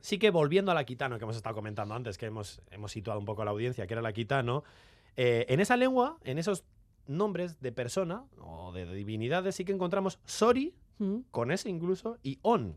[0.00, 3.18] sí que volviendo a la Quitano, que hemos estado comentando antes, que hemos, hemos situado
[3.18, 4.64] un poco a la audiencia, que era la Quitano,
[5.16, 6.64] eh, en esa lengua, en esos
[7.06, 12.38] nombres de persona o de divinidades, sí que encontramos Sori, Mm, con S incluso, y
[12.42, 12.76] On.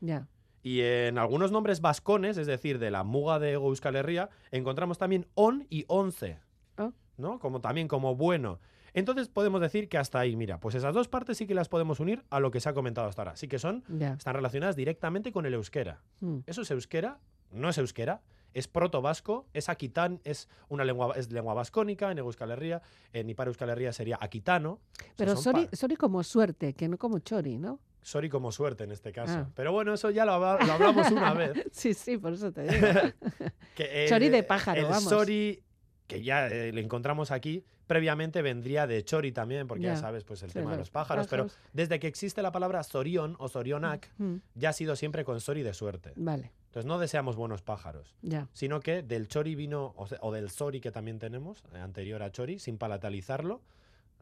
[0.00, 0.28] Ya.
[0.62, 5.26] Y en algunos nombres vascones, es decir, de la muga de Euskal Herria, encontramos también
[5.34, 6.38] on y once.
[6.76, 6.92] Ah.
[7.16, 7.38] ¿No?
[7.40, 8.60] Como también como bueno.
[8.94, 11.98] Entonces podemos decir que hasta ahí, mira, pues esas dos partes sí que las podemos
[11.98, 13.36] unir a lo que se ha comentado hasta ahora.
[13.36, 16.02] Sí que son, están relacionadas directamente con el euskera.
[16.20, 17.18] Mm, Eso es euskera,
[17.50, 18.20] no es euskera,
[18.54, 23.48] es proto-vasco, es aquitán, es una lengua, es lengua vascónica, en Euskal Herria, en Ipar
[23.48, 24.72] Euskal Herria sería aquitano.
[24.72, 27.78] O sea, Pero sorry como suerte, que no como chori, ¿no?
[28.04, 29.32] sorry como suerte en este caso.
[29.32, 29.50] Ah.
[29.54, 31.52] Pero bueno, eso ya lo, habla- lo hablamos una vez.
[31.72, 32.88] Sí, sí, por eso te digo.
[33.76, 35.04] Que, Sorry de pájaro, el vamos.
[35.04, 35.62] sorry
[36.08, 39.96] que ya eh, le encontramos aquí, previamente vendría de chori también, porque ya, Ya.
[39.96, 41.52] sabes, pues el Sí, tema de los pájaros, pájaros.
[41.54, 45.40] pero desde que existe la palabra sorión o sorionac, Mm, ya ha sido siempre con
[45.40, 46.12] sori de suerte.
[46.16, 48.16] Vale, Entonces no deseamos buenos pájaros,
[48.54, 52.58] sino que del chori vino, o, del sori que también tenemos, eh, anterior a chori,
[52.58, 53.60] sin palatalizarlo,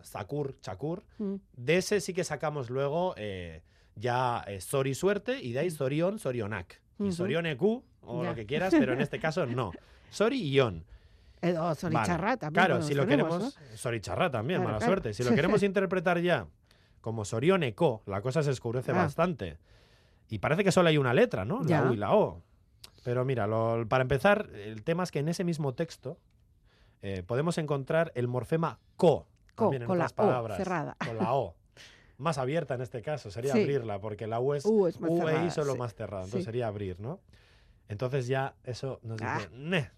[0.02, 3.62] sakur, chakur, Mm, de ese sí que sacamos luego eh,
[3.94, 6.80] ya eh, sori suerte y de ahí sorión, sorionac.
[6.98, 7.12] Y Ujú.
[7.12, 9.70] sorionecu, o lo que quieras, pero en este caso no.
[10.10, 10.84] Sori y on.
[11.42, 12.36] Eh, o Soricharra Vale.
[12.38, 12.66] también.
[12.66, 13.56] Claro, si lo tenemos, queremos.
[13.70, 13.76] ¿no?
[13.76, 14.90] Soricharra también, Claro, mala claro.
[14.94, 15.14] suerte.
[15.14, 16.48] Si lo queremos interpretar ya
[17.00, 18.94] como sorioneco, la cosa se escurece Ah.
[18.96, 19.56] bastante.
[20.30, 21.62] Y parece que solo hay una letra, ¿no?
[21.66, 21.82] Ya.
[21.82, 22.40] La U y la O.
[23.04, 26.18] Pero mira, lo- para empezar, el tema es que en ese mismo texto
[27.02, 29.26] eh, podemos encontrar el morfema co.
[29.54, 30.96] Co, también en con la otras O palabras, cerrada.
[31.04, 31.54] Con la O.
[32.18, 33.62] Más abierta en este caso, sería Sí.
[33.62, 35.78] abrirla, porque la U es U es más U e cerrada, solo sí.
[35.78, 36.24] más cerrada.
[36.24, 36.44] Entonces Sí.
[36.46, 37.20] sería abrir, ¿no?
[37.88, 39.40] Entonces ya eso nos dice, Ah.
[39.52, 39.90] "Neh,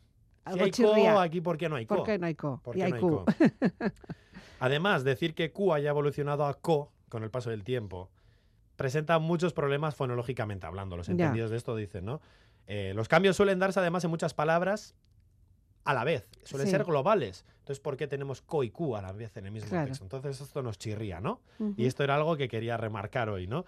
[0.55, 1.13] si hay chirría.
[1.15, 1.97] co, aquí ¿por qué no hay co?
[1.97, 2.61] ¿Por qué no hay co?
[2.63, 3.25] ¿Por y qué no hay co?
[4.61, 8.11] Además, decir que Q haya evolucionado a co con el paso del tiempo
[8.83, 10.97] presenta muchos problemas fonológicamente hablando.
[10.97, 11.13] Los Ya.
[11.13, 12.21] entendidos de esto dicen, ¿no?
[12.67, 14.97] Eh, los cambios suelen darse además en muchas palabras
[15.85, 16.73] a la vez, suelen Sí.
[16.73, 17.45] ser globales.
[17.61, 19.87] Entonces, ¿por qué tenemos co y Q a la vez en el mismo Claro.
[19.87, 20.05] texto?
[20.05, 21.41] Entonces, esto nos chirría, ¿no?
[21.77, 23.65] Y esto era algo que quería remarcar hoy, ¿no?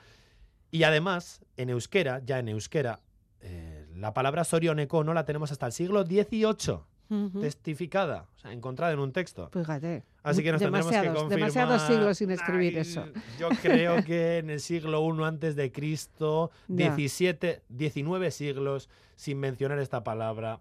[0.72, 2.98] Y además, en euskera, ya en euskera,
[3.40, 6.80] eh, la palabra sorioneco no la tenemos hasta el siglo XVIII
[7.26, 7.40] Ujú.
[7.40, 9.48] testificada, o sea, encontrada en un texto.
[9.52, 10.02] Fíjate.
[10.22, 11.28] Así que nos tendremos que confirmar.
[11.28, 13.04] demasiados siglos sin escribir Ay, eso.
[13.38, 16.94] Yo creo que en el siglo I antes de Cristo, Ya.
[16.94, 20.60] 17, 19 siglos sin mencionar esta palabra,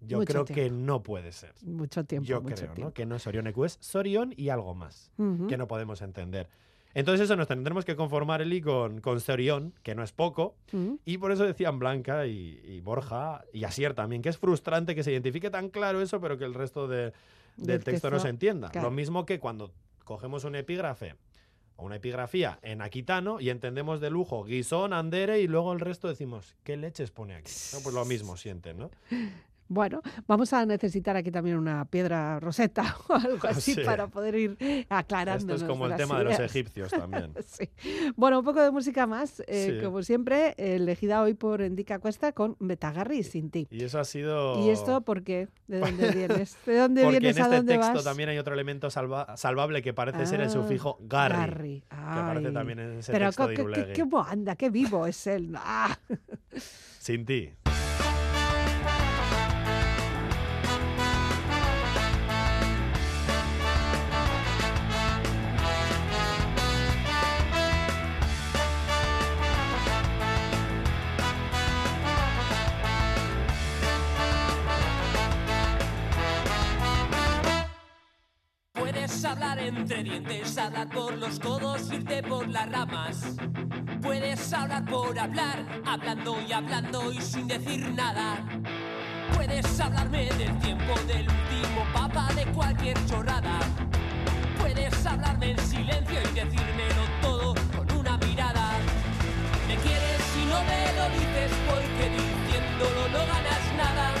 [0.00, 0.76] yo Mucho creo que tiempo.
[0.86, 1.54] no puede ser.
[1.62, 2.26] Mucho tiempo.
[2.26, 2.74] yo mucho creo, ¿no?
[2.74, 2.92] tiempo.
[2.94, 5.46] Que no es Sorionecu, es Sorión y algo más, Ujú.
[5.46, 6.48] que no podemos entender.
[6.94, 11.00] Entonces eso nos tendremos que conformar, Eli, con, con Sorión, que no es poco, Ujú.
[11.04, 15.02] y por eso decían Blanca y, y Borja y Asier también, que es frustrante que
[15.02, 17.12] se identifique tan claro eso, pero que el resto de-
[17.56, 18.70] del texto, no se entienda.
[18.70, 18.88] claro.
[18.88, 19.72] Lo mismo que cuando
[20.04, 21.14] cogemos un epígrafe
[21.76, 26.08] o una epigrafía en aquitano y entendemos de lujo guisón, andere y luego el resto
[26.08, 27.52] decimos, ¿qué leches pone aquí?
[27.72, 28.90] No, pues lo mismo sienten, ¿no?
[29.74, 33.80] Bueno, vamos a necesitar aquí también una piedra roseta o algo así Sí.
[33.84, 35.54] para poder ir aclarando.
[35.54, 37.32] Esto es como el tema de los egipcios también.
[37.44, 37.68] Sí.
[38.16, 39.84] Bueno, un poco de música más, eh, Sí.
[39.84, 43.66] como siempre, elegida hoy por Endica Cuesta con Betagarri y Sin ti.
[43.70, 44.64] Y eso ha sido...
[44.64, 45.48] ¿Y esto por qué?
[45.66, 46.56] ¿De dónde vienes?
[46.64, 47.40] ¿De dónde Porque en vienes?
[47.40, 48.04] ¿A este dónde texto vas?
[48.04, 51.80] también hay otro elemento salva- salvable que parece ser el Ah, sufijo garri, Garri.
[51.90, 54.00] que aparece también en ese Pero texto de Irulegui.
[54.00, 54.54] ¿cómo anda?
[54.56, 55.52] ¡Qué vivo es él!
[55.56, 55.98] ¡Ah!
[57.00, 57.50] Sin ti.
[79.76, 83.36] Entre dientes, hablar por los codos, irte por las ramas.
[84.02, 88.36] Puedes hablar por hablar, hablando y hablando y sin decir nada.
[89.34, 93.58] Puedes hablarme del tiempo del último papa de cualquier chorrada.
[94.58, 98.72] Puedes hablarme en silencio y decírmelo todo con una mirada.
[99.66, 104.13] Me quieres y no me lo dices porque diciéndolo no ganas nada.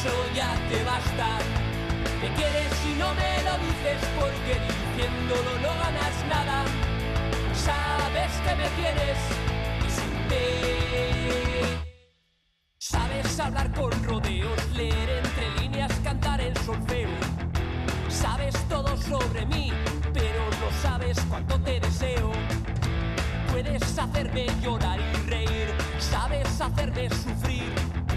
[0.00, 1.38] Eso ya te basta.
[2.22, 6.64] Me quieres y no me lo dices porque diciéndolo no ganas nada.
[7.52, 9.18] Sabes que me tienes
[9.86, 10.40] y sin ti.
[12.78, 17.10] Sabes hablar con rodeos, leer entre líneas, cantar en solfeo.
[18.08, 19.70] Sabes todo sobre mí,
[20.14, 22.32] pero no sabes cuánto te deseo.
[23.50, 28.09] Puedes hacerme llorar y reír, sabes hacerme sufrir.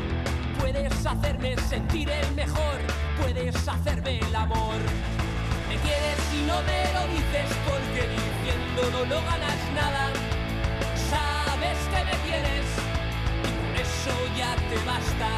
[0.74, 2.80] Puedes hacerme sentir el mejor,
[3.22, 4.82] puedes hacerme el amor.
[5.70, 10.10] Me quieres y no me lo dices porque diciéndolo no ganas nada.
[11.12, 12.66] Sabes que me tienes
[13.46, 15.30] y por eso ya te basta.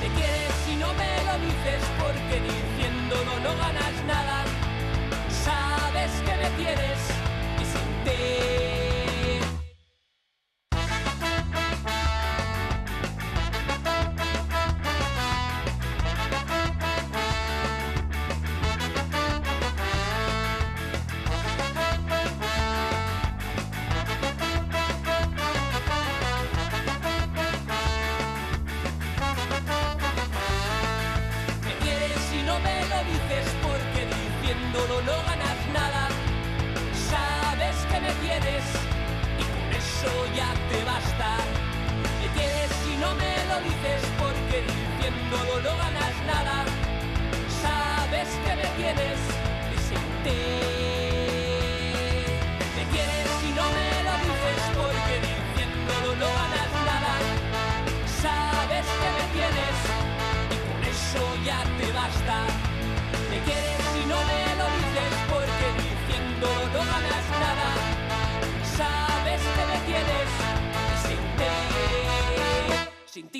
[0.00, 4.44] Me quieres y no me lo dices porque diciéndolo no ganas nada.
[5.30, 6.98] Sabes que me tienes
[7.56, 8.89] y sin ti.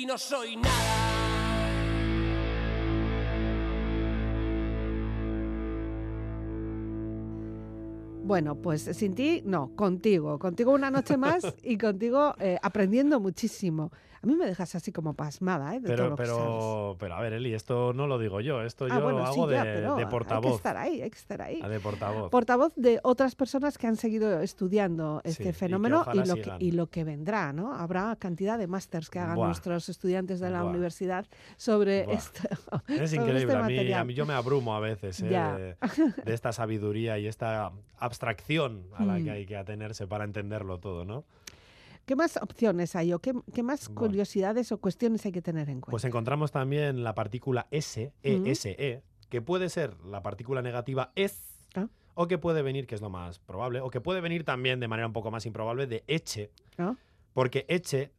[0.01, 1.10] Ti no soy nada.
[8.31, 10.39] Bueno, pues sin ti, no, contigo.
[10.39, 13.91] Contigo una noche más y contigo eh, aprendiendo muchísimo.
[14.23, 15.79] A mí me dejas así como pasmada, ¿eh?
[15.79, 16.41] De todo Pero, lo que sabes.
[16.43, 19.33] pero, pero, a ver, Eli, esto no lo digo yo, esto Ah, yo bueno, lo
[19.33, 20.55] sí, hago ya, de, pero de Hay que portavoz.
[20.57, 21.59] estar ahí, hay que estar ahí.
[21.63, 22.29] Ah, de portavoz.
[22.29, 26.25] Portavoz de otras personas que han seguido estudiando Sí, y este que fenómeno y, ojalá
[26.27, 27.73] lo que, y lo que vendrá, ¿no?
[27.73, 29.47] Habrá cantidad de másters que hagan Buah.
[29.47, 30.69] nuestros estudiantes de la Buah.
[30.69, 31.25] universidad
[31.57, 32.13] sobre Buah.
[32.15, 32.41] esto.
[32.89, 35.29] Es sobre increíble, este a, mí, a mí yo me abrumo a veces ¿eh?
[35.29, 35.75] De,
[36.25, 39.23] de esta sabiduría y esta abstracción a la Mm.
[39.23, 41.25] que hay que atenerse para entenderlo todo, ¿no?
[42.05, 45.81] ¿Qué más opciones hay o qué, qué más curiosidades o cuestiones hay que tener en
[45.81, 45.91] cuenta?
[45.91, 48.47] Pues encontramos también la partícula S, Mm.
[48.47, 51.43] ESE, que puede ser la partícula negativa es,
[51.75, 51.87] Ah.
[52.15, 54.87] o que puede venir, que es lo más probable, o que puede venir también de
[54.87, 56.95] manera un poco más improbable, de eche, Ah.
[57.33, 58.11] porque eche,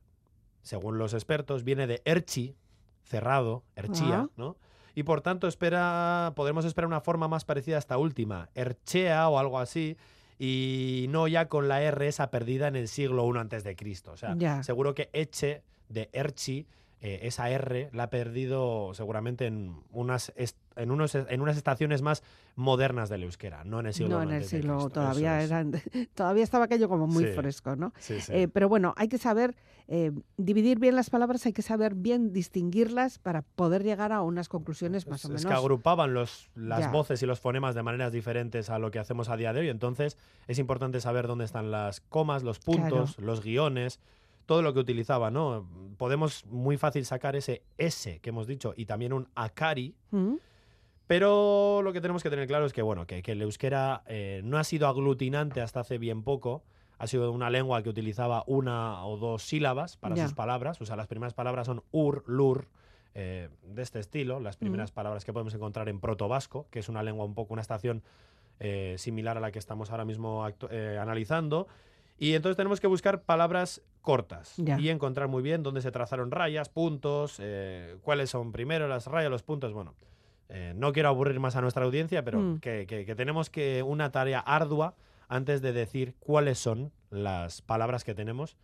[0.62, 2.54] según los expertos, viene de erchi,
[3.02, 4.30] cerrado, erchía, Ah.
[4.36, 4.56] ¿no?
[4.94, 9.38] Y por tanto espera, podremos esperar una forma más parecida a esta última, erchea o
[9.38, 9.96] algo así,
[10.38, 14.12] y no ya con la R esa perdida en el siglo I antes de Cristo.
[14.12, 14.62] O sea, Ya.
[14.62, 16.66] seguro que eche de erchi,
[17.00, 22.02] eh, esa R la ha perdido seguramente en unas, est- en, unos, en unas estaciones
[22.02, 22.22] más
[22.56, 25.50] modernas del euskera, no en el siglo no en el siglo, Cristo, todavía es.
[25.50, 25.72] eran,
[26.14, 27.32] todavía estaba aquello como muy Sí.
[27.32, 27.92] fresco, ¿no?
[27.98, 28.32] Sí, sí.
[28.34, 29.54] Eh, pero bueno, hay que saber
[29.88, 34.48] eh, dividir bien las palabras, hay que saber bien distinguirlas para poder llegar a unas
[34.48, 35.46] conclusiones más o es menos.
[35.46, 36.90] que agrupaban los, las Ya.
[36.90, 39.68] voces y los fonemas de maneras diferentes a lo que hacemos a día de hoy.
[39.68, 40.16] Entonces,
[40.46, 43.98] es importante saber dónde están las comas, los puntos, los guiones,
[44.46, 45.66] todo lo que utilizaba, ¿no?
[45.98, 50.34] Podemos muy fácil sacar ese S que hemos dicho y también un akari, ¿Mm?
[51.12, 54.40] Pero lo que tenemos que tener claro es que, bueno, que, que el euskera eh,
[54.44, 56.62] no ha sido aglutinante hasta hace bien poco.
[56.96, 60.80] Ha sido una lengua que utilizaba una o dos sílabas para sus palabras.
[60.80, 62.66] O sea, las primeras palabras son ur, lur,
[63.14, 64.40] eh, de este estilo.
[64.40, 67.60] Las primeras palabras que podemos encontrar en protovasco, que es una lengua un poco, una
[67.60, 68.02] estación
[68.58, 71.68] eh, similar a la que estamos ahora mismo analizando.
[72.18, 74.80] Y entonces tenemos que buscar palabras cortas Ya.
[74.80, 77.38] y encontrar muy bien dónde se trazaron rayas, puntos,
[78.00, 79.74] cuáles son primero las rayas, los puntos.
[79.74, 79.94] Bueno,
[80.54, 82.60] eh, no quiero aburrir más a nuestra audiencia, pero Mm.
[82.60, 84.94] que, que- que tenemos que una tarea ardua
[85.28, 88.56] antes de decir cuáles son las palabras que tenemos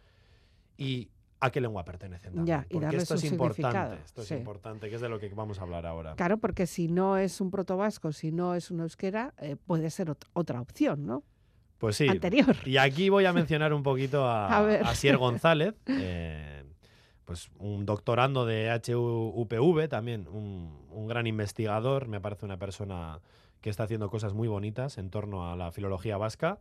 [0.76, 1.08] y
[1.40, 2.34] a qué lengua pertenecen.
[2.34, 5.60] también, Ya, porque esto es importante, esto es importante, que es de lo que vamos
[5.60, 6.14] a hablar ahora.
[6.16, 10.08] Claro, porque si no es un protovasco, si no es un euskera, eh, puede ser
[10.08, 11.22] ot- otra opción, ¿no?
[11.78, 12.08] Pues sí.
[12.08, 12.56] Anterior.
[12.66, 14.84] Y aquí voy a mencionar un poquito a, A ver.
[14.84, 16.64] a Sier González, eh,
[17.28, 23.20] pues un doctorando de HUPV, también un, un gran investigador, me parece una persona
[23.60, 26.58] que está haciendo cosas muy bonitas en torno a la filología vasca.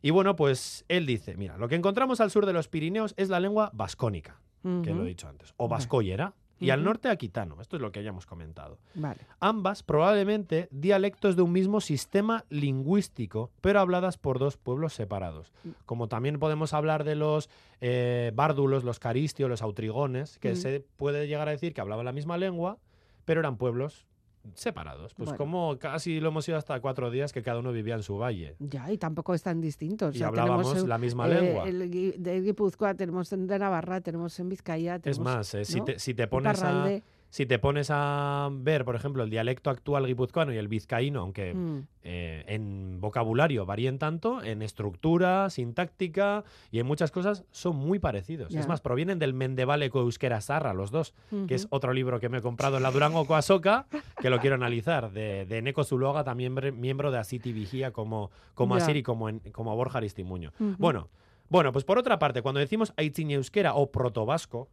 [0.00, 3.28] Y bueno, pues él dice, mira, lo que encontramos al sur de los Pirineos es
[3.28, 7.76] la lengua vascónica, que lo he dicho antes, o vascoyera, y al norte aquitano, esto
[7.76, 9.20] es lo que hayamos comentado Vale.
[9.40, 15.52] ambas probablemente dialectos de un mismo sistema lingüístico, pero habladas por dos pueblos separados.
[15.86, 17.48] Como también podemos hablar de los
[17.80, 20.56] eh, bárdulos, los caristios, los autrigones, que Mm.
[20.56, 22.78] se puede llegar a decir que hablaban la misma lengua,
[23.24, 24.06] pero eran pueblos
[24.54, 25.14] separados.
[25.14, 25.38] Pues Bueno.
[25.38, 28.56] como casi lo hemos ido hasta cuatro días que cada uno vivía en su valle.
[28.58, 30.16] Ya, y tampoco están distintos.
[30.16, 31.68] Y hablábamos tenemos, la misma eh, lengua.
[31.68, 35.80] el de Guipúzcoa, tenemos en- de Navarra, tenemos en Vizcaya, Es tenemos más, eh, si,
[35.82, 36.88] te, si te pones a.
[37.30, 41.52] si te pones a ver, por ejemplo, el dialecto actual guipuzcoano y el vizcaíno, aunque
[41.54, 47.98] Mm, eh, en vocabulario varían tanto, en estructura, sintáctica y en muchas cosas son muy
[47.98, 48.50] parecidos.
[48.50, 48.60] Ya.
[48.60, 51.12] Es más, provienen del Mendevaleco Euskera Sarra, los dos,
[51.46, 53.86] que es otro libro que me he comprado en la Durango Coasoca,
[54.20, 58.76] que lo quiero analizar, de, de Neko Zuloaga, también miembro de Asiti Vigía, como, como
[58.78, 58.84] Ya.
[58.84, 60.52] Asir y como, en- como Borja Aristimuño.
[60.78, 61.08] Bueno,
[61.50, 64.68] bueno, pues por otra parte, cuando decimos Aitzin Euskera o protovasco,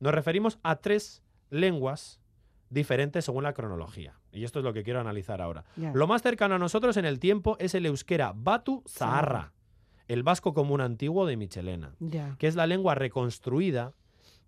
[0.00, 1.22] nos referimos a tres
[1.52, 2.20] lenguas
[2.70, 4.18] diferentes según la cronología.
[4.32, 5.64] Y esto es lo que quiero analizar ahora.
[5.76, 9.52] Lo más cercano a nosotros en el tiempo es el euskera Batu Zaharra,
[10.08, 11.94] el vasco común antiguo de Michelena,
[12.38, 13.92] que es la lengua reconstruida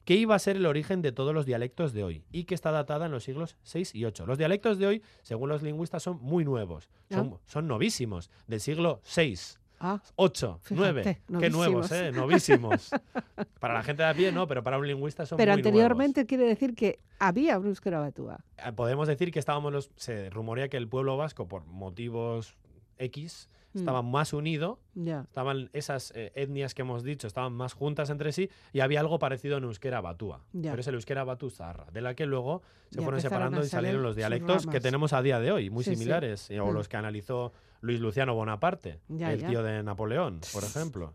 [0.04, 2.70] que iba a ser el origen de todos los dialectos de hoy y que está
[2.70, 4.26] datada en los siglos 6 y 8.
[4.26, 9.00] Los dialectos de hoy, según los lingüistas, son muy nuevos, son, son novísimos, del siglo
[9.04, 9.60] 6.
[9.86, 11.02] Ah, Ocho, Fíjate, nueve.
[11.38, 11.92] Qué nuevos, novísimos.
[11.92, 12.10] ¿eh?
[12.12, 12.90] Novísimos.
[13.60, 16.24] para la gente de a pie no, pero para un lingüista son pero muy anteriormente
[16.24, 18.38] quiere decir que había un euskera batúa.
[18.56, 18.66] nuevos.
[18.68, 19.90] Eh, Podemos decir que estábamos los...
[19.96, 22.56] Se rumorea que el pueblo vasco, por motivos
[22.98, 23.78] X, Mm.
[23.80, 25.22] estaba más unido, Ya.
[25.22, 29.18] estaban esas eh, etnias que hemos dicho, estaban más juntas entre sí y había algo
[29.18, 30.44] parecido en euskera batúa.
[30.52, 30.70] Ya.
[30.70, 33.66] Pero es el euskera batú zarra, de la que luego se Ya fueron separando y
[33.66, 36.72] salieron los dialectos que tenemos a día de hoy, muy Sí, similares, y- o Mm.
[36.72, 37.52] los que analizó
[37.84, 39.48] Luis Luciano Bonaparte, Ya, el ya.
[39.48, 41.12] tío de Napoleón, por ejemplo.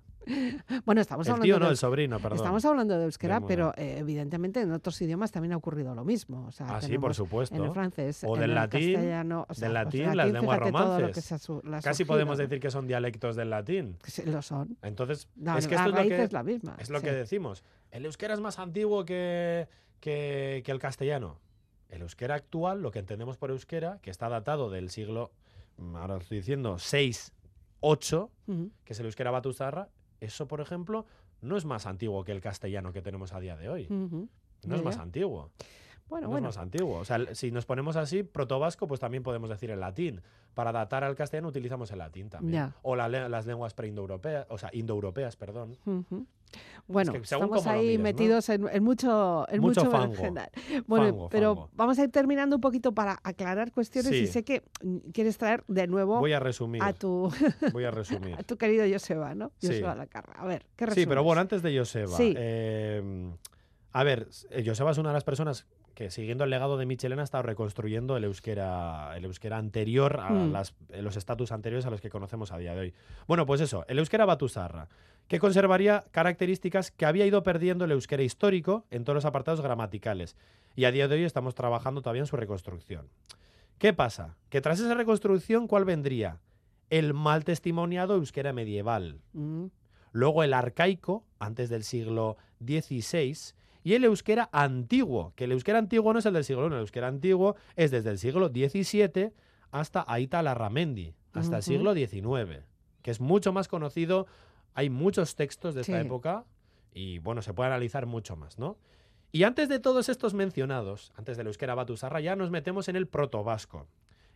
[0.85, 2.37] Bueno, estamos el hablando tío de no, el sobrino, perdón.
[2.37, 6.45] Estamos hablando de euskera, pero eh, evidentemente en otros idiomas también ha ocurrido lo mismo.
[6.45, 7.55] O sea, Ah, sí, por supuesto.
[7.55, 10.59] En el francés, O en del el latín, castellano, o sea, del latín, las lenguas
[10.59, 11.27] romances.
[11.27, 13.97] Casi surgido, podemos decir que son dialectos del latín.
[14.03, 14.77] Sí, lo son.
[14.83, 16.75] Entonces, es que la esto es lo raíz que, es la misma.
[16.77, 17.05] es lo sí.
[17.05, 17.63] que decimos.
[17.89, 19.67] El euskera es más antiguo que,
[19.99, 21.39] que, que el castellano.
[21.89, 25.31] El euskera actual, lo que entendemos por euskera, que está datado del siglo,
[25.79, 27.33] mm, ahora estoy diciendo, 6,
[27.81, 28.71] 8, Ujú.
[28.83, 31.05] que es el euskera batuzarra, eso, por ejemplo,
[31.41, 33.87] no es más antiguo que el castellano que tenemos a día de hoy.
[33.89, 35.51] No es más antiguo.
[36.09, 36.49] Bueno, no bueno.
[36.49, 36.97] es más antiguo.
[36.97, 40.21] O sea, si nos ponemos así, protovasco, pues también podemos decir el latín.
[40.55, 42.53] Para datar al castellano utilizamos el latín también.
[42.53, 42.75] Ya.
[42.81, 45.77] O la las lenguas preindoeuropeas, o sea, indoeuropeas, perdón.
[45.85, 46.25] Ujú.
[46.87, 50.15] Bueno, que estamos ahí metidos en, en mucho, en Mucho mucho, fango.
[50.87, 51.69] Bueno, Fango, pero fango.
[51.73, 54.27] vamos a ir terminando un poquito para aclarar cuestiones y Sí.
[54.33, 54.63] sé que
[55.13, 56.81] quieres traer de nuevo Voy a resumir.
[56.81, 57.29] a tu,
[57.73, 58.33] Voy a resumir.
[58.39, 59.51] a tu querido Joseba, ¿no?
[59.59, 59.67] Sí.
[59.67, 60.33] Joseba Lacarra.
[60.41, 61.23] A ver, ¿qué Sí, pero resumes?
[61.25, 62.17] bueno, antes de Joseba.
[62.17, 62.33] Sí.
[62.35, 63.31] eh,
[63.91, 65.67] a ver, eh, Joseba es una de las personas
[65.99, 70.29] que, siguiendo el legado de Michelena, ha estado reconstruyendo el euskera, el euskera anterior a
[70.29, 70.51] Mm.
[70.53, 72.93] las- los estatus anteriores a los que conocemos a día de hoy.
[73.27, 74.87] Bueno, pues eso, el euskera batusarra,
[75.27, 80.37] que conservaría características que había ido perdiendo el euskera histórico en todos los apartados gramaticales.
[80.73, 83.09] Y a día de hoy estamos trabajando todavía en su reconstrucción.
[83.77, 84.37] ¿Qué pasa?
[84.47, 86.39] Que tras esa reconstrucción, ¿cuál vendría?
[86.89, 89.65] El mal testimoniado euskera medieval Mm,
[90.13, 93.53] luego el arcaico, antes del siglo XVI,
[93.83, 96.79] y el euskera antiguo, que el euskera antiguo no es el del siglo I, el
[96.79, 99.31] euskera antiguo es desde el siglo XVII
[99.71, 102.65] hasta Aita Larramendi, hasta el siglo XIX,
[103.01, 104.27] que es mucho más conocido,
[104.73, 106.05] hay muchos textos de esta Sí.
[106.05, 106.45] época
[106.93, 108.77] y bueno, se puede analizar mucho más, ¿no?
[109.31, 113.07] Y antes de todos estos mencionados, antes del euskera batusarra, ya nos metemos en el
[113.07, 113.85] protovasco.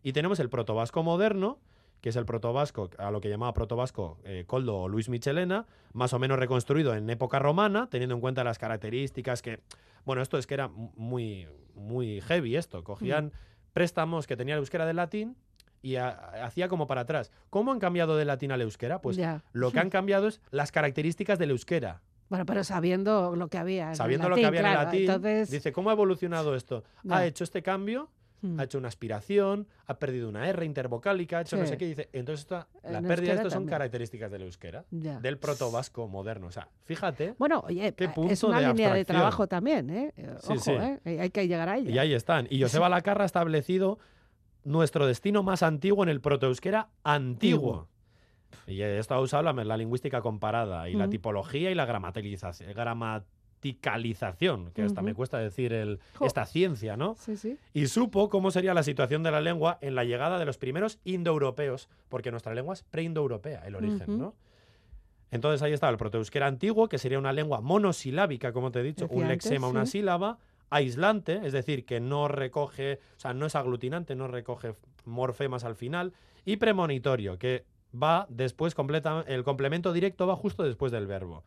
[0.04, 1.60] Y tenemos el protovasco moderno,
[2.04, 6.12] que es el protovasco, a lo que llamaba protovasco eh, Coldo o Luis Michelena, más
[6.12, 9.62] o menos reconstruido en época romana, teniendo en cuenta las características que,
[10.04, 13.32] bueno, esto es que era mu- muy, muy heavy esto, cogían
[13.72, 15.38] préstamos que tenía el euskera del latín
[15.82, 17.32] y hacía como para atrás.
[17.50, 19.00] ¿Cómo han cambiado del latín al euskera?
[19.00, 19.42] Pues ya.
[19.54, 22.02] lo que han cambiado es las características del euskera.
[22.28, 23.84] Bueno, pero sabiendo lo que había.
[23.86, 25.94] en el Sabiendo lo que latín, había en claro, el latín, Entonces, dice, ¿cómo ha
[25.94, 26.84] evolucionado esto?
[27.10, 28.10] Ha hecho este cambio,
[28.44, 31.88] mm, ha hecho una aspiración, ha perdido una R intervocálica, ha hecho no sé qué.
[31.88, 35.20] Dice, entonces esta- la pérdida de euskera esto son características del euskera, ya.
[35.20, 36.48] del protovasco moderno.
[36.48, 39.90] O sea, fíjate, Bueno, oye, ¿Qué eh, es punto una de línea de trabajo también,
[39.90, 40.14] ¿eh?
[40.16, 40.72] Eh, Sí, Ojo, sí.
[40.72, 41.00] ¿eh?
[41.22, 41.90] Hay que llegar a ella.
[41.90, 42.48] y ahí están.
[42.50, 43.98] Y Joseba Lacarra ha establecido
[44.64, 47.88] nuestro destino más antiguo en el protoeuskera antiguo.
[48.68, 51.10] Y esto ha usado la, la lingüística comparada y la Mm.
[51.10, 52.70] tipología y la gramatilización,
[53.72, 56.26] que hasta me cuesta decir el, Jo.
[56.26, 57.16] esta ciencia, ¿no?
[57.16, 57.58] Sí, sí.
[57.74, 61.00] y supo cómo sería la situación de la lengua en la llegada de los primeros
[61.06, 64.18] indoeuropeos, porque nuestra lengua es preindoeuropea, el origen.
[64.18, 64.36] ¿no?
[65.32, 69.06] Entonces ahí estaba el protoeuskera antiguo, que sería una lengua monosilábica, como te he dicho,
[69.06, 69.94] Decía un antes, lexema, una sí.
[69.94, 70.38] sílaba,
[70.70, 75.76] aislante, es decir, que no recoge, o sea, no es aglutinante, no recoge morfemas al
[75.76, 76.14] final,
[76.46, 77.66] y premonitorio, que
[78.00, 81.44] va después completa, el complemento directo va justo después del verbo.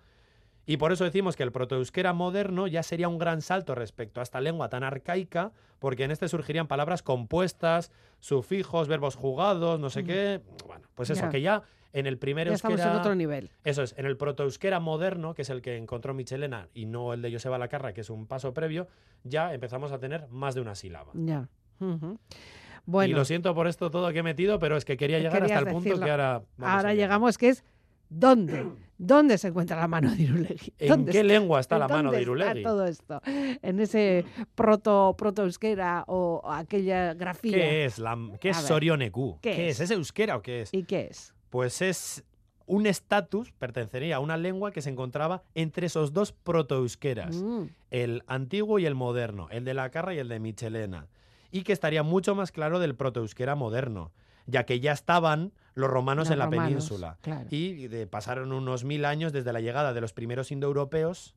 [0.67, 4.25] Y por eso decimos que el protoeuskera moderno ya sería un gran salto respecto a
[4.25, 10.03] esta lengua tan arcaica, porque en este surgirían palabras compuestas, sufijos, verbos jugados, no sé
[10.03, 10.07] Mm.
[10.07, 10.41] qué.
[10.67, 11.63] Bueno, pues eso, que ya
[11.93, 13.51] en el primer Ya estamos en euskera- otro nivel.
[13.63, 17.23] Eso es, en el protoeuskera moderno, que es el que encontró Michelena y no el
[17.23, 18.89] de Joseba Lacarra, que es un paso previo,
[19.23, 21.13] ya empezamos a tener más de una sílaba.
[21.15, 21.49] Ya.
[21.79, 22.19] Ujú.
[22.29, 25.43] y Bueno, lo siento por esto todo que he metido, pero es que quería llegar
[25.43, 26.05] hasta el punto decirlo.
[26.05, 26.43] que ahora.
[26.57, 27.65] vamos ahora llegamos que es
[28.09, 28.67] ¿dónde?
[28.99, 30.73] ¿Dónde se encuentra la mano de Irulegui?
[30.79, 31.29] ¿En ¿Dónde qué está?
[31.29, 32.59] lengua está la ¿En mano de Irulegui?
[32.61, 33.21] está todo esto?
[33.27, 37.53] En ese proto proto euskera o aquella grafía.
[37.59, 37.99] ¿Qué es?
[37.99, 39.39] La, ¿Qué es Sorioneku?
[39.43, 39.81] ¿qué ¿Qué, es?
[39.81, 39.91] es?
[39.91, 40.73] ¿Es euskera o qué es?
[40.73, 41.35] ¿Y qué es?
[41.51, 42.25] Pues es
[42.65, 48.23] un estatus, pertenecería a una lengua que se encontraba entre esos dos protoeuskeras, Mm, el
[48.27, 51.07] antiguo y el moderno, el de la Carra y el de Michelena,
[51.53, 54.11] y que estaría mucho más claro del protoeuskera moderno,
[54.47, 57.19] ya que ya estaban los romanos los en la romanos, península.
[57.21, 57.47] claro.
[57.51, 61.35] Y de- pasaron unos mil años desde la llegada de los primeros indoeuropeos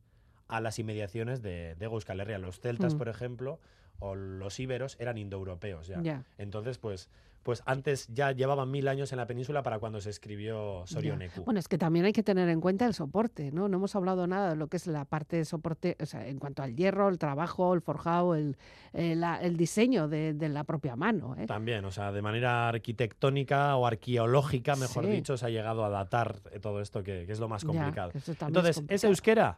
[0.48, 2.40] a las inmediaciones de, de Euskal Herria.
[2.40, 2.98] Los celtas, Mm.
[2.98, 3.60] por ejemplo,
[4.00, 6.02] o los íberos eran indoeuropeos ya.
[6.02, 6.24] Ya.
[6.38, 7.10] Entonces, pues,
[7.44, 11.44] pues antes ya llevaban mil años en la península para cuando se escribió Sorioneku.
[11.44, 13.68] Bueno, es que también hay que tener en cuenta el soporte, ¿no?
[13.70, 16.40] No hemos hablado nada de lo que es la parte de soporte, o sea, en
[16.40, 18.58] cuanto al hierro, el trabajo, el forjado, el,
[18.94, 21.46] el, la- el diseño de, de la propia mano, ¿eh?
[21.48, 25.12] También, o sea, de manera arquitectónica o arqueológica, mejor Sí.
[25.12, 28.12] dicho, se ha llegado a datar eh, todo esto que, que es lo más complicado.
[28.14, 29.08] es Entonces, ¿es complicado.
[29.12, 29.58] euskera?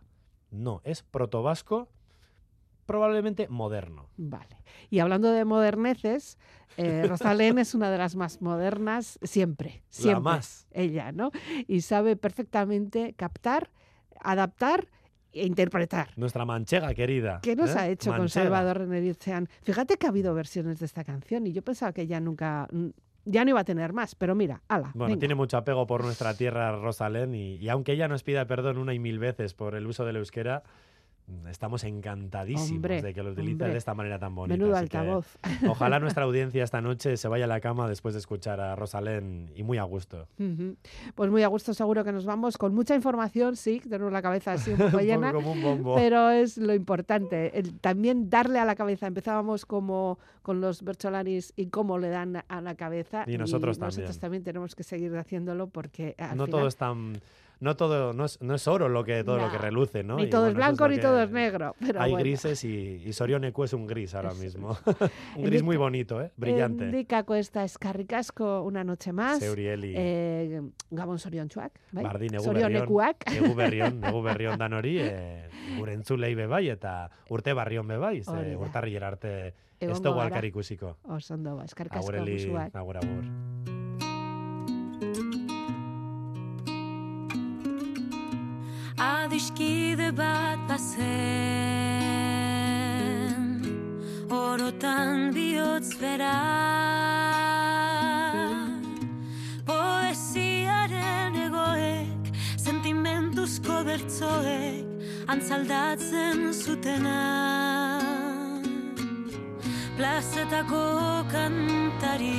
[0.52, 1.90] No, es protovasco,
[2.92, 4.10] probablemente moderno.
[4.18, 4.58] Vale.
[4.90, 6.38] Y hablando de moderneces,
[6.76, 10.22] eh, Rosalén es una de las más modernas siempre, siempre.
[10.22, 10.68] más.
[10.72, 11.32] Ella, ¿no?
[11.68, 13.70] Y sabe perfectamente captar,
[14.20, 14.88] adaptar
[15.32, 16.10] e interpretar.
[16.18, 17.40] Nuestra manchega querida.
[17.42, 17.80] ¿Qué nos ¿eh?
[17.80, 18.28] ha hecho con.
[18.28, 19.48] Salvador Reneditzean?
[19.64, 22.68] Fíjate que ha habido versiones de esta canción y yo pensaba que ya nunca,
[23.24, 25.20] ya no iba a tener más, pero mira, ala, Bueno, venga.
[25.20, 28.94] tiene mucho apego por nuestra tierra, Rosalén, y, y aunque ella nos pida perdón una
[28.94, 30.64] y mil veces por el uso del euskera,
[31.50, 33.70] estamos encantadísimos Hombre, de que lo utilice hombre.
[33.72, 34.58] de esta manera tan bonita.
[34.58, 35.38] Menudo que altavoz.
[35.70, 39.52] Ojalá nuestra audiencia esta noche se vaya a la cama después de escuchar a Rosalén
[39.56, 40.28] y muy a gusto.
[41.16, 44.54] Pues muy a gusto seguro que nos vamos con mucha información, sí, tenemos la cabeza
[44.54, 45.32] así un poco llena.
[45.32, 45.96] poco como un bombo.
[45.96, 49.08] Pero es lo importante, el también darle a la cabeza.
[49.08, 53.24] Empezábamos como con los Bercholaris y cómo le dan a la cabeza.
[53.28, 54.20] Y nosotros nosotros también.
[54.20, 57.14] también tenemos que seguir haciéndolo porque al no final todo es tan
[57.62, 60.24] no todo no es, no es oro lo que todo lo que reluce no ni
[60.24, 61.76] Y todo es bueno, eso blanco lo ni todo es negro.
[61.80, 62.24] Pero hay bueno.
[62.26, 64.76] grises y, y Sorioneku es un gris ahora mismo
[65.38, 69.40] un gris muy bonito eh brillante Indica cuesta escarricasco una noche más.
[69.40, 72.04] Zeurieli Eh, Gabon Soriontxuak, bai?
[72.04, 73.32] Bardin egu Sorionekuak.
[73.32, 75.48] egu berrion egu berrion dan hori e,
[75.78, 78.58] gure entzulei bebai eta urte barrion bebai ze Hori da.
[78.58, 82.76] urtarrilera arte ez dugu alkar ikusiko Oso ondo, ba, eskarrik asko agureli musuak.
[82.76, 83.24] agur agur
[89.02, 91.02] adiskide bat bazen
[94.30, 96.38] orotan bihotz bera
[99.66, 102.30] poesiaren egoek
[102.66, 104.86] sentimentuzko bertzoek
[105.34, 107.22] antzaldatzen zutena
[109.98, 110.86] plazetako
[111.34, 112.38] kantari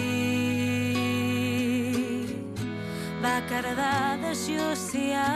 [3.27, 3.95] bakarra da
[4.29, 5.27] desiozia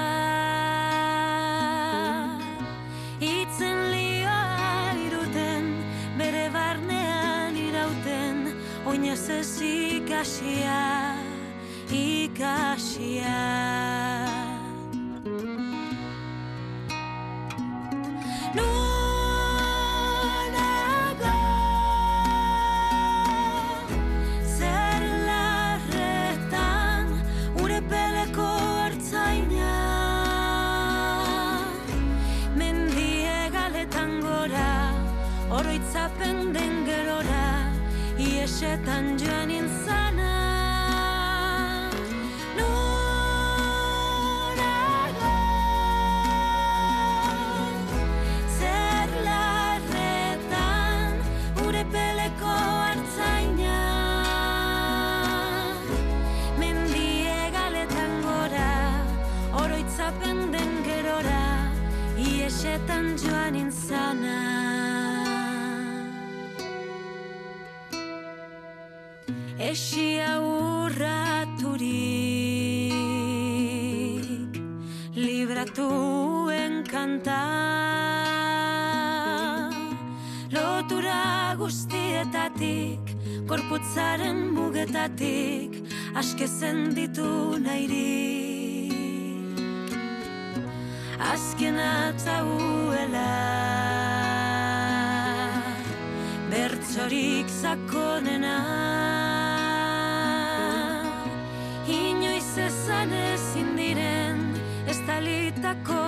[9.28, 11.16] ez ikasia,
[11.90, 13.34] ikasia
[38.84, 39.65] 感觉你
[77.16, 77.42] kanta
[80.50, 83.00] Lotura guztietatik
[83.48, 85.82] Korputzaren mugetatik
[86.14, 88.36] Aske zenditu nahiri
[91.18, 93.32] Azken atzauela.
[96.50, 98.58] Bertzorik zakonena
[101.88, 104.44] Inoiz ezan ezin diren
[104.86, 106.05] Estalitako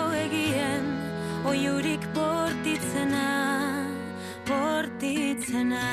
[1.49, 3.27] Oiurik bortitzena
[4.49, 5.87] Bortitzena